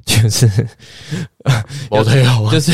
[0.05, 0.47] 就是
[1.89, 2.73] 我没有，就是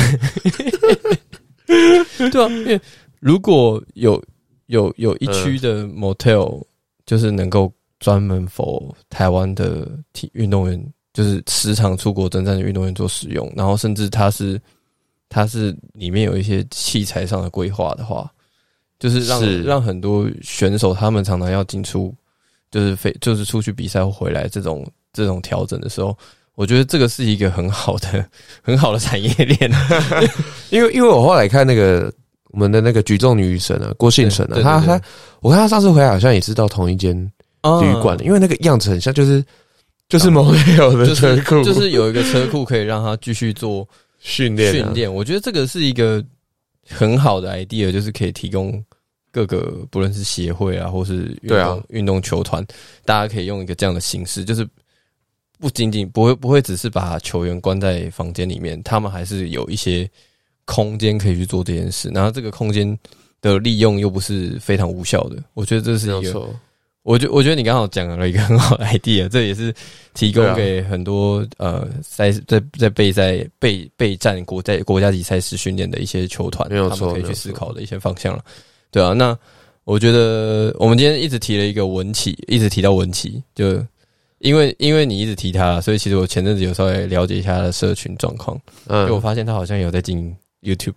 [2.30, 2.80] 对啊，因为
[3.20, 4.20] 如果有
[4.66, 6.60] 有有一区的 motel，
[7.06, 10.92] 就是能够专门否台湾的体运动员。
[11.12, 14.60] 就是时常出国征战的运动员做使用，然后甚至他是
[15.28, 18.30] 他是里面有一些器材上的规划的话，
[19.00, 22.14] 就是让让很多选手他们常常要进出，
[22.70, 26.16] 就是非就是出去比赛或回来这种这种调整的时候，
[26.54, 28.24] 我觉得这个是一个很好的
[28.62, 29.70] 很好的产业链。
[30.70, 32.12] 因为因为我后来看那个
[32.50, 35.00] 我们的那个举重女神啊，郭信成啊，他他
[35.40, 37.16] 我看他上次回来好像也是到同一间
[37.82, 39.44] 旅馆的，因为那个样子很像就是。
[40.10, 43.88] 就是某有的车库，就是有一个车库可以让他继续做
[44.18, 44.72] 训练。
[44.72, 46.22] 训练，我觉得这个是一个
[46.88, 48.84] 很好的 idea，就是可以提供
[49.30, 52.66] 各个不论是协会啊，或是运动运动球团，
[53.04, 54.68] 大家可以用一个这样的形式，就是
[55.60, 60.10] 不仅仅不会不会只是把球员关在房间里面，他们还是有一些
[60.64, 62.08] 空间可以去做这件事。
[62.08, 62.98] 然后这个空间
[63.40, 66.50] 的利用又不是非常无效的，我觉得这是一个。
[67.02, 69.74] 我觉我觉得你刚好讲了一个很好的 idea，这也是
[70.12, 78.44] 提供给很多呃赛在在备赛备备战国在国家级赛事训练的一些球团，没有错，可以去思考的一些方向了。
[78.90, 79.36] 对啊，那
[79.84, 83.82] 我觉得我们今天一直提了一个文奇，一直提到文奇，就
[84.40, 90.92] 因为因为你一直提他，所以其实我前阵子有稍微了解一下他的社群状况，嗯，就我发现他好像有在经营 YouTube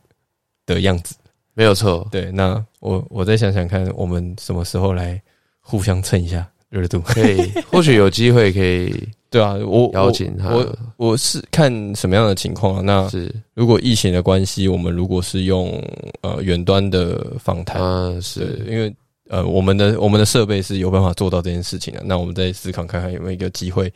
[0.66, 1.16] 的样子，
[1.54, 2.06] 没有错。
[2.12, 5.22] 对，那我我再想想看，我们什么时候来。
[5.66, 8.94] 互相蹭一下热度，可以， 或许有机会可以，
[9.30, 12.82] 对啊，我邀请他，我我是看什么样的情况啊？
[12.82, 15.82] 那是如果疫情的关系，我们如果是用
[16.22, 18.94] 呃远端的访谈，啊，是因为
[19.30, 22.04] 呃我们的我们的设备是有办法做到这件事情的。
[22.04, 23.92] 那我们再思考看看有没有一个机会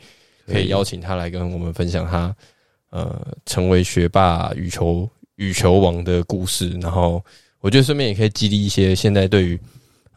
[0.46, 2.34] 可以邀请他来跟我们分享他
[2.90, 6.70] 呃成为学霸羽球羽球王的故事。
[6.80, 7.22] 然后
[7.60, 9.60] 我觉得顺便也可以激励一些现在对于。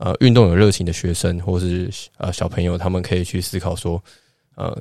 [0.03, 1.87] 呃，运动有热情的学生，或是
[2.17, 4.03] 呃小朋友，他们可以去思考说，
[4.55, 4.75] 呃，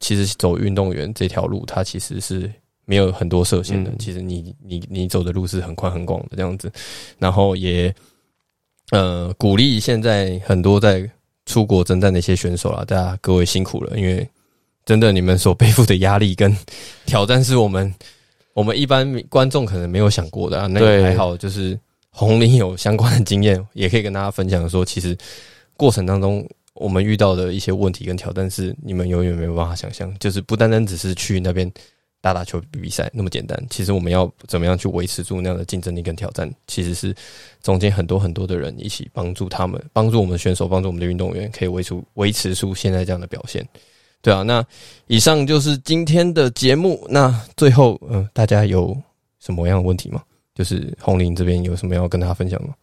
[0.00, 2.52] 其实走运动员这条路，它其实是
[2.84, 3.96] 没有很多设限的，嗯。
[3.98, 6.70] 其实你你你走的路是很宽很广的这样子，
[7.18, 7.94] 然后也
[8.90, 11.10] 呃鼓励现在很多在
[11.46, 14.28] 出国征战的一些选手啦，大家各位辛苦了，因为
[14.84, 16.54] 真的你们所背负的压力跟
[17.06, 17.94] 挑战是我们
[18.52, 21.78] 我们一般观众可能没有想过的啊，那还好，就是
[22.18, 25.14] 红林有相关的经验，也可以跟大家分享说，其实
[25.76, 31.70] 过程当中我们遇到的一些问题跟挑战是你们永远没有办法想象，就是不单单只是去那边
[32.22, 37.14] 打打球比比赛那么简单，其实我们要怎么样去维持住那样的竞争力跟挑战，其实是
[37.62, 43.62] 中间很多很多的人一起帮助他们，帮助我们选手，帮助我们的运动员，可以维持维持住现在这样的表现。
[44.22, 44.64] 对啊，那
[45.06, 47.06] 以上就是今天的节目。
[47.10, 48.96] 那最后，嗯、大家有
[49.38, 50.22] 什么样的问题吗？
[50.56, 52.74] 就是红林这边有什么要跟大家分享吗？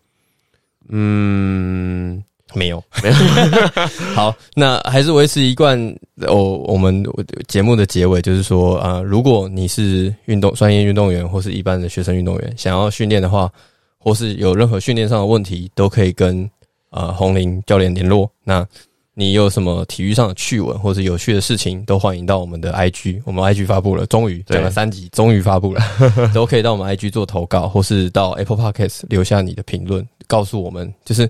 [0.89, 3.15] 嗯，没有，没有。
[4.13, 5.79] 好，那还是维持一贯
[6.27, 7.03] 哦，我们
[7.47, 13.51] 节目的结尾就是说啊、如果你是运动专业运动员或是一般的学生运动员，想要训练的话，
[13.97, 16.47] 或是有任何训练上的问题，都可以跟
[16.91, 18.29] 呃红林教练联络。
[18.43, 18.67] 那
[19.15, 25.81] 你有什么体育上的趣闻或是有趣的事情，都欢迎到我们的 IG，我们 IG 发布了，终于讲了三集，终于发布了，
[26.33, 31.29] 都可以到我们 IG 做投稿，或是到 Apple Podcast 留下你的评论，告诉我们，就是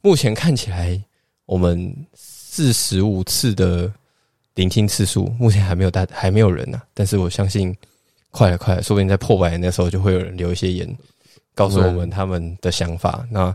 [0.00, 0.98] 目前看起来
[1.44, 3.92] 我们四十五次的
[4.54, 7.76] 聆听次数，目前还没有大还没有人呢、但是我相信
[8.30, 10.96] 快了快了，说不定在破百人的时候就会有人留一些言，
[11.54, 13.26] 告诉我们他们的想法。
[13.30, 13.54] 那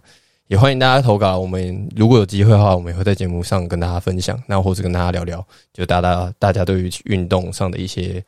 [0.53, 5.43] 也欢迎大家投稿，我们如果有机会的话，我们也会在节目上跟大家分享，那或者跟大家聊聊，
[5.73, 8.23] 就大家大家对于运动上的一些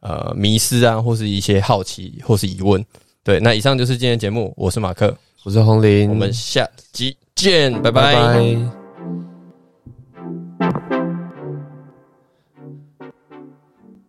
[0.00, 2.84] 呃迷失啊，或是一些好奇或是疑问。
[3.22, 8.16] 对，那以上就是今天的节目，我是马克，我是红林，我们下集见，拜拜。
[8.16, 8.79] 拜拜